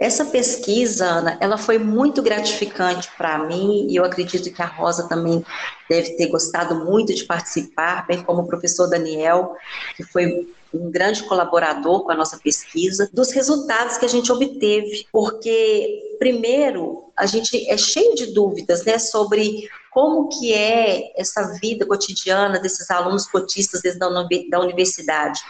Essa 0.00 0.24
pesquisa, 0.24 1.04
Ana, 1.04 1.36
ela 1.42 1.58
foi 1.58 1.76
muito 1.78 2.22
gratificante 2.22 3.10
para 3.18 3.36
mim 3.44 3.86
e 3.86 3.96
eu 3.96 4.04
acredito 4.04 4.50
que 4.50 4.62
a 4.62 4.66
Rosa 4.66 5.06
também 5.06 5.44
deve 5.90 6.16
ter 6.16 6.28
gostado 6.28 6.86
muito 6.86 7.12
de 7.12 7.24
participar, 7.24 8.06
bem 8.06 8.22
como 8.22 8.40
o 8.40 8.46
professor 8.46 8.88
Daniel, 8.88 9.54
que 9.94 10.02
foi 10.02 10.48
um 10.72 10.90
grande 10.90 11.22
colaborador 11.24 12.04
com 12.04 12.12
a 12.12 12.14
nossa 12.14 12.38
pesquisa, 12.38 13.10
dos 13.12 13.30
resultados 13.32 13.98
que 13.98 14.06
a 14.06 14.08
gente 14.08 14.32
obteve, 14.32 15.06
porque 15.12 16.16
primeiro 16.18 17.12
a 17.14 17.26
gente 17.26 17.68
é 17.68 17.76
cheio 17.76 18.14
de 18.14 18.32
dúvidas, 18.32 18.84
né, 18.84 18.98
sobre 18.98 19.68
como 19.90 20.28
que 20.28 20.54
é 20.54 21.12
essa 21.20 21.58
vida 21.60 21.84
cotidiana 21.84 22.58
desses 22.58 22.90
alunos 22.90 23.26
cotistas 23.26 23.82
desde 23.82 23.98
da 23.98 24.60
universidade. 24.60 25.40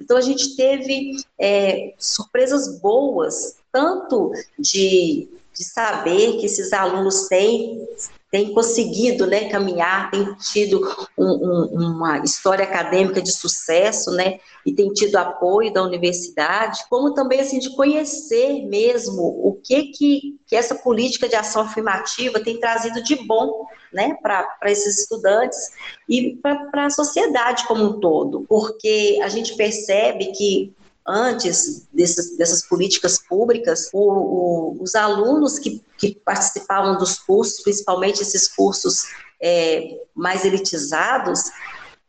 Então 0.00 0.16
a 0.16 0.22
gente 0.22 0.56
teve 0.56 1.16
é, 1.38 1.92
surpresas 1.98 2.80
boas 2.80 3.58
tanto 3.72 4.32
de, 4.58 5.28
de 5.54 5.64
saber 5.64 6.38
que 6.38 6.46
esses 6.46 6.72
alunos 6.72 7.28
têm 7.28 7.86
têm 8.30 8.52
conseguido 8.52 9.26
né, 9.26 9.48
caminhar, 9.48 10.10
têm 10.10 10.34
tido 10.34 10.80
um, 11.16 11.24
um, 11.24 11.92
uma 11.92 12.18
história 12.18 12.64
acadêmica 12.64 13.22
de 13.22 13.32
sucesso, 13.32 14.10
né, 14.10 14.38
e 14.66 14.72
têm 14.72 14.92
tido 14.92 15.16
apoio 15.16 15.72
da 15.72 15.82
universidade, 15.82 16.84
como 16.90 17.14
também 17.14 17.40
assim 17.40 17.58
de 17.58 17.74
conhecer 17.74 18.66
mesmo 18.66 19.22
o 19.22 19.58
que 19.62 19.84
que, 19.84 20.38
que 20.46 20.54
essa 20.54 20.74
política 20.74 21.28
de 21.28 21.36
ação 21.36 21.62
afirmativa 21.62 22.40
tem 22.40 22.60
trazido 22.60 23.02
de 23.02 23.16
bom, 23.16 23.66
né, 23.90 24.14
para 24.22 24.46
esses 24.66 24.98
estudantes 24.98 25.58
e 26.06 26.36
para 26.42 26.84
a 26.84 26.90
sociedade 26.90 27.66
como 27.66 27.84
um 27.84 28.00
todo, 28.00 28.44
porque 28.46 29.18
a 29.22 29.28
gente 29.28 29.56
percebe 29.56 30.26
que 30.32 30.74
antes 31.08 31.88
dessas, 31.92 32.36
dessas 32.36 32.62
políticas 32.66 33.18
públicas, 33.26 33.88
o, 33.92 34.76
o, 34.78 34.82
os 34.82 34.94
alunos 34.94 35.58
que, 35.58 35.82
que 35.96 36.14
participavam 36.24 36.98
dos 36.98 37.18
cursos, 37.18 37.62
principalmente 37.62 38.20
esses 38.20 38.46
cursos 38.48 39.04
é, 39.40 40.00
mais 40.14 40.44
elitizados, 40.44 41.50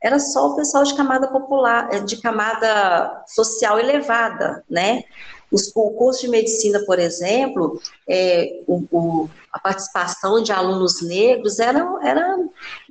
era 0.01 0.19
só 0.19 0.49
o 0.49 0.55
pessoal 0.55 0.83
de 0.83 0.95
camada 0.95 1.27
popular, 1.27 1.89
é, 1.93 1.99
de 1.99 2.17
camada 2.17 3.23
social 3.27 3.79
elevada, 3.79 4.63
né? 4.69 5.03
Os, 5.51 5.71
o 5.75 5.91
curso 5.91 6.21
de 6.21 6.27
medicina, 6.27 6.79
por 6.85 6.99
exemplo, 6.99 7.81
é, 8.07 8.61
o, 8.67 8.83
o, 8.91 9.29
a 9.51 9.59
participação 9.59 10.43
de 10.43 10.51
alunos 10.51 11.01
negros 11.01 11.57
era, 11.59 11.79
era 12.03 12.37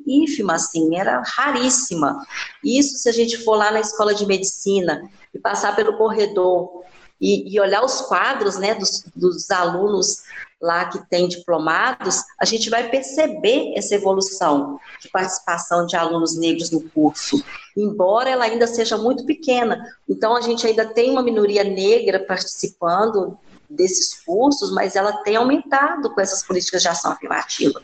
ínfima, 0.09 0.55
assim, 0.55 0.97
era 0.97 1.23
raríssima. 1.25 2.25
Isso, 2.65 2.97
se 2.99 3.09
a 3.09 3.13
gente 3.13 3.39
for 3.45 3.57
lá 3.57 3.71
na 3.71 3.81
escola 3.81 4.15
de 4.15 4.27
medicina 4.27 5.09
e 5.35 5.39
passar 5.39 5.77
pelo 5.77 5.97
corredor 5.97 6.83
e, 7.21 7.53
e 7.55 7.61
olhar 7.61 7.85
os 7.85 8.01
quadros, 8.03 8.57
né, 8.59 8.75
dos, 8.75 9.05
dos 9.15 9.51
alunos 9.51 10.23
lá 10.61 10.87
que 10.87 10.99
têm 11.09 11.29
diplomados, 11.29 12.25
a 12.39 12.45
gente 12.45 12.69
vai 12.69 12.89
perceber 12.89 13.75
essa 13.77 13.95
evolução 13.95 14.79
de 15.01 15.09
participação 15.09 15.87
de 15.87 15.97
alunos 15.97 16.37
negros 16.37 16.71
no 16.71 16.81
curso, 16.91 17.43
embora 17.77 18.29
ela 18.29 18.45
ainda 18.45 18.67
seja 18.67 18.97
muito 18.97 19.25
pequena. 19.25 19.85
Então, 20.09 20.35
a 20.35 20.41
gente 20.41 20.67
ainda 20.67 20.85
tem 20.85 21.11
uma 21.11 21.23
minoria 21.23 21.63
negra 21.63 22.19
participando 22.19 23.39
desses 23.69 24.23
cursos, 24.25 24.73
mas 24.73 24.97
ela 24.97 25.23
tem 25.23 25.37
aumentado 25.37 26.11
com 26.15 26.21
essas 26.21 26.43
políticas 26.43 26.83
de 26.83 26.89
ação 26.89 27.13
afirmativa. 27.13 27.81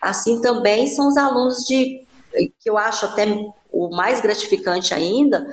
Assim 0.00 0.40
também 0.40 0.86
são 0.86 1.08
os 1.08 1.16
alunos 1.16 1.64
de 1.64 2.06
que 2.60 2.68
eu 2.68 2.76
acho 2.76 3.06
até 3.06 3.26
o 3.72 3.90
mais 3.90 4.20
gratificante 4.20 4.94
ainda, 4.94 5.46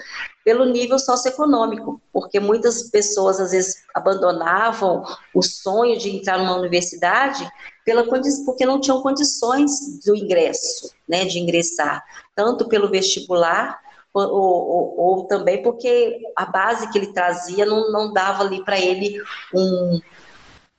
pelo 0.43 0.65
nível 0.65 0.99
socioeconômico, 0.99 2.01
porque 2.11 2.39
muitas 2.39 2.89
pessoas 2.89 3.39
às 3.39 3.51
vezes 3.51 3.83
abandonavam 3.93 5.03
o 5.33 5.41
sonho 5.41 5.97
de 5.97 6.09
entrar 6.09 6.37
numa 6.37 6.57
universidade 6.57 7.47
pela 7.85 8.05
porque 8.45 8.65
não 8.65 8.79
tinham 8.79 9.01
condições 9.01 9.99
do 10.05 10.15
ingresso, 10.15 10.93
né, 11.07 11.25
de 11.25 11.39
ingressar, 11.39 12.03
tanto 12.35 12.67
pelo 12.67 12.89
vestibular 12.89 13.79
ou, 14.13 14.23
ou, 14.23 14.99
ou 14.99 15.23
também 15.25 15.63
porque 15.63 16.21
a 16.35 16.45
base 16.45 16.91
que 16.91 16.97
ele 16.97 17.13
trazia 17.13 17.65
não, 17.65 17.91
não 17.91 18.13
dava 18.13 18.43
ali 18.43 18.63
para 18.63 18.79
ele 18.79 19.19
um, 19.53 19.99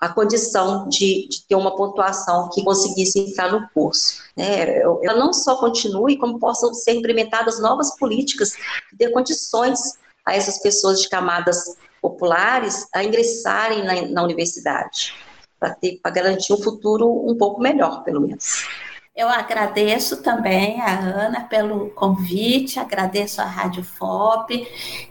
a 0.01 0.09
condição 0.09 0.89
de, 0.89 1.27
de, 1.29 1.45
ter 1.49 1.55
uma 1.55 1.75
pontuação 1.75 2.49
que 2.51 2.63
conseguisse 2.63 3.19
entrar 3.19 3.51
no 3.51 3.69
curso. 3.71 4.23
Né? 4.37 4.81
Ela 4.81 5.17
não 5.17 5.33
só 5.33 5.57
continue, 5.57 6.19
como 6.19 6.39
possam 6.39 6.73
ser 6.75 6.93
implementadas 6.93 7.59
novas 7.59 7.97
políticas 7.97 8.55
que 8.55 8.97
dê 8.97 9.11
condições 9.11 9.99
a 10.25 10.35
essas 10.37 10.59
pessoas 10.59 11.01
de 11.01 11.09
camadas 11.09 11.77
populares 12.01 12.87
a 12.95 13.03
ingressarem 13.03 13.83
na, 13.83 14.03
na 14.03 14.23
universidade, 14.23 15.15
para 15.59 16.11
garantir 16.11 16.53
um 16.53 16.63
futuro 16.63 17.09
um 17.27 17.37
pouco 17.37 17.61
melhor, 17.61 18.05
pelo 18.05 18.21
menos. 18.21 18.67
Eu 19.15 19.29
agradeço 19.29 20.23
também 20.23 20.81
a 20.81 20.99
Ana 20.99 21.43
pelo 21.43 21.91
convite, 21.91 22.81
agradeço 22.81 23.41
a 23.41 23.45
Rádio 23.45 23.85
FOP 23.85 24.67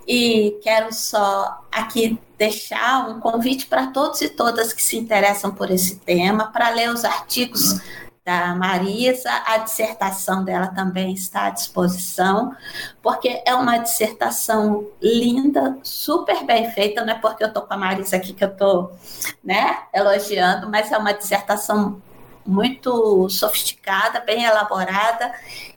e 0.05 0.59
quero 0.61 0.93
só 0.93 1.65
aqui 1.71 2.19
deixar 2.37 3.09
um 3.09 3.21
convite 3.21 3.65
para 3.65 3.87
todos 3.87 4.19
e 4.19 4.27
todas 4.27 4.73
que 4.73 4.83
se 4.83 4.97
interessam 4.97 5.51
por 5.51 5.71
esse 5.71 5.95
tema, 5.95 6.51
para 6.51 6.69
ler 6.71 6.89
os 6.89 7.05
artigos 7.05 7.79
da 8.25 8.53
Marisa, 8.55 9.29
a 9.45 9.59
dissertação 9.59 10.43
dela 10.43 10.67
também 10.67 11.13
está 11.13 11.45
à 11.45 11.49
disposição, 11.49 12.53
porque 13.01 13.41
é 13.45 13.55
uma 13.55 13.77
dissertação 13.77 14.85
linda, 15.01 15.77
super 15.81 16.43
bem 16.45 16.69
feita, 16.71 17.05
não 17.05 17.13
é 17.13 17.19
porque 17.19 17.43
eu 17.43 17.47
estou 17.47 17.63
com 17.63 17.73
a 17.73 17.77
Marisa 17.77 18.17
aqui 18.17 18.33
que 18.33 18.43
eu 18.43 18.49
estou 18.49 18.97
né, 19.41 19.77
elogiando, 19.93 20.69
mas 20.69 20.91
é 20.91 20.97
uma 20.97 21.13
dissertação 21.13 22.01
muito 22.45 23.29
sofisticada, 23.29 24.19
bem 24.19 24.43
elaborada 24.43 25.33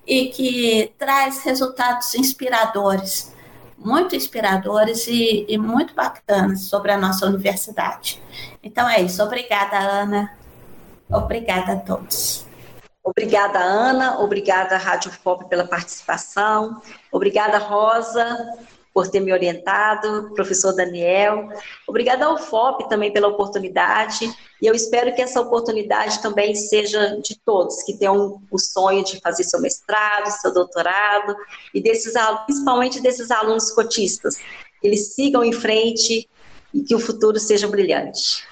e 0.06 0.26
que 0.26 0.92
traz 0.98 1.42
resultados 1.44 2.14
inspiradores, 2.14 3.34
muito 3.78 4.16
inspiradores 4.16 5.06
e, 5.06 5.46
e 5.48 5.58
muito 5.58 5.94
bacanas 5.94 6.62
sobre 6.62 6.92
a 6.92 6.98
nossa 6.98 7.26
universidade. 7.26 8.22
Então 8.62 8.88
é 8.88 9.00
isso. 9.00 9.22
Obrigada, 9.22 9.78
Ana. 9.78 10.36
Obrigada 11.08 11.72
a 11.72 11.76
todos. 11.76 12.46
Obrigada, 13.02 13.60
Ana. 13.60 14.18
Obrigada, 14.18 14.76
Rádio 14.76 15.12
FOP, 15.12 15.48
pela 15.48 15.64
participação. 15.64 16.82
Obrigada, 17.12 17.58
Rosa, 17.58 18.26
por 18.96 19.08
ter 19.08 19.20
me 19.20 19.30
orientado, 19.30 20.32
professor 20.34 20.72
Daniel. 20.72 21.50
Obrigada 21.86 22.24
ao 22.24 22.38
FOP 22.38 22.88
também 22.88 23.12
pela 23.12 23.28
oportunidade, 23.28 24.24
e 24.62 24.66
eu 24.66 24.74
espero 24.74 25.14
que 25.14 25.20
essa 25.20 25.38
oportunidade 25.38 26.22
também 26.22 26.54
seja 26.54 27.20
de 27.20 27.36
todos, 27.44 27.82
que 27.82 27.92
tenham 27.92 28.40
o 28.50 28.58
sonho 28.58 29.04
de 29.04 29.20
fazer 29.20 29.44
seu 29.44 29.60
mestrado, 29.60 30.30
seu 30.40 30.50
doutorado, 30.50 31.36
e 31.74 31.80
desses 31.82 32.14
principalmente 32.46 32.98
desses 32.98 33.30
alunos 33.30 33.70
cotistas, 33.72 34.38
que 34.80 34.88
eles 34.88 35.14
sigam 35.14 35.44
em 35.44 35.52
frente 35.52 36.26
e 36.72 36.80
que 36.80 36.94
o 36.94 36.98
futuro 36.98 37.38
seja 37.38 37.68
brilhante. 37.68 38.48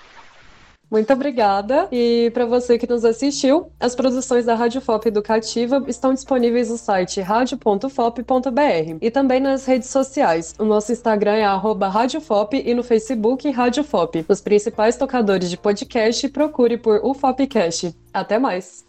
Muito 0.94 1.12
obrigada. 1.12 1.88
E 1.90 2.30
para 2.32 2.46
você 2.46 2.78
que 2.78 2.86
nos 2.86 3.04
assistiu, 3.04 3.66
as 3.80 3.96
produções 3.96 4.44
da 4.44 4.54
Rádio 4.54 4.80
FOP 4.80 5.08
Educativa 5.08 5.82
estão 5.88 6.14
disponíveis 6.14 6.70
no 6.70 6.78
site 6.78 7.20
radio.fop.br 7.20 8.98
e 9.00 9.10
também 9.10 9.40
nas 9.40 9.66
redes 9.66 9.88
sociais. 9.88 10.54
O 10.56 10.64
nosso 10.64 10.92
Instagram 10.92 11.32
é 11.32 11.46
@radiofop 11.88 12.62
e 12.64 12.72
no 12.72 12.84
Facebook 12.84 13.50
Rádio 13.50 13.82
FOP. 13.82 14.24
Nos 14.28 14.40
principais 14.40 14.96
tocadores 14.96 15.50
de 15.50 15.56
podcast, 15.56 16.28
procure 16.28 16.76
por 16.76 17.04
UFOPcast. 17.04 17.92
Até 18.12 18.38
mais. 18.38 18.84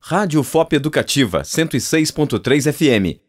Rádio 0.00 0.42
FOP 0.42 0.76
Educativa 0.76 1.42
106.3 1.42 2.72
FM 2.72 3.21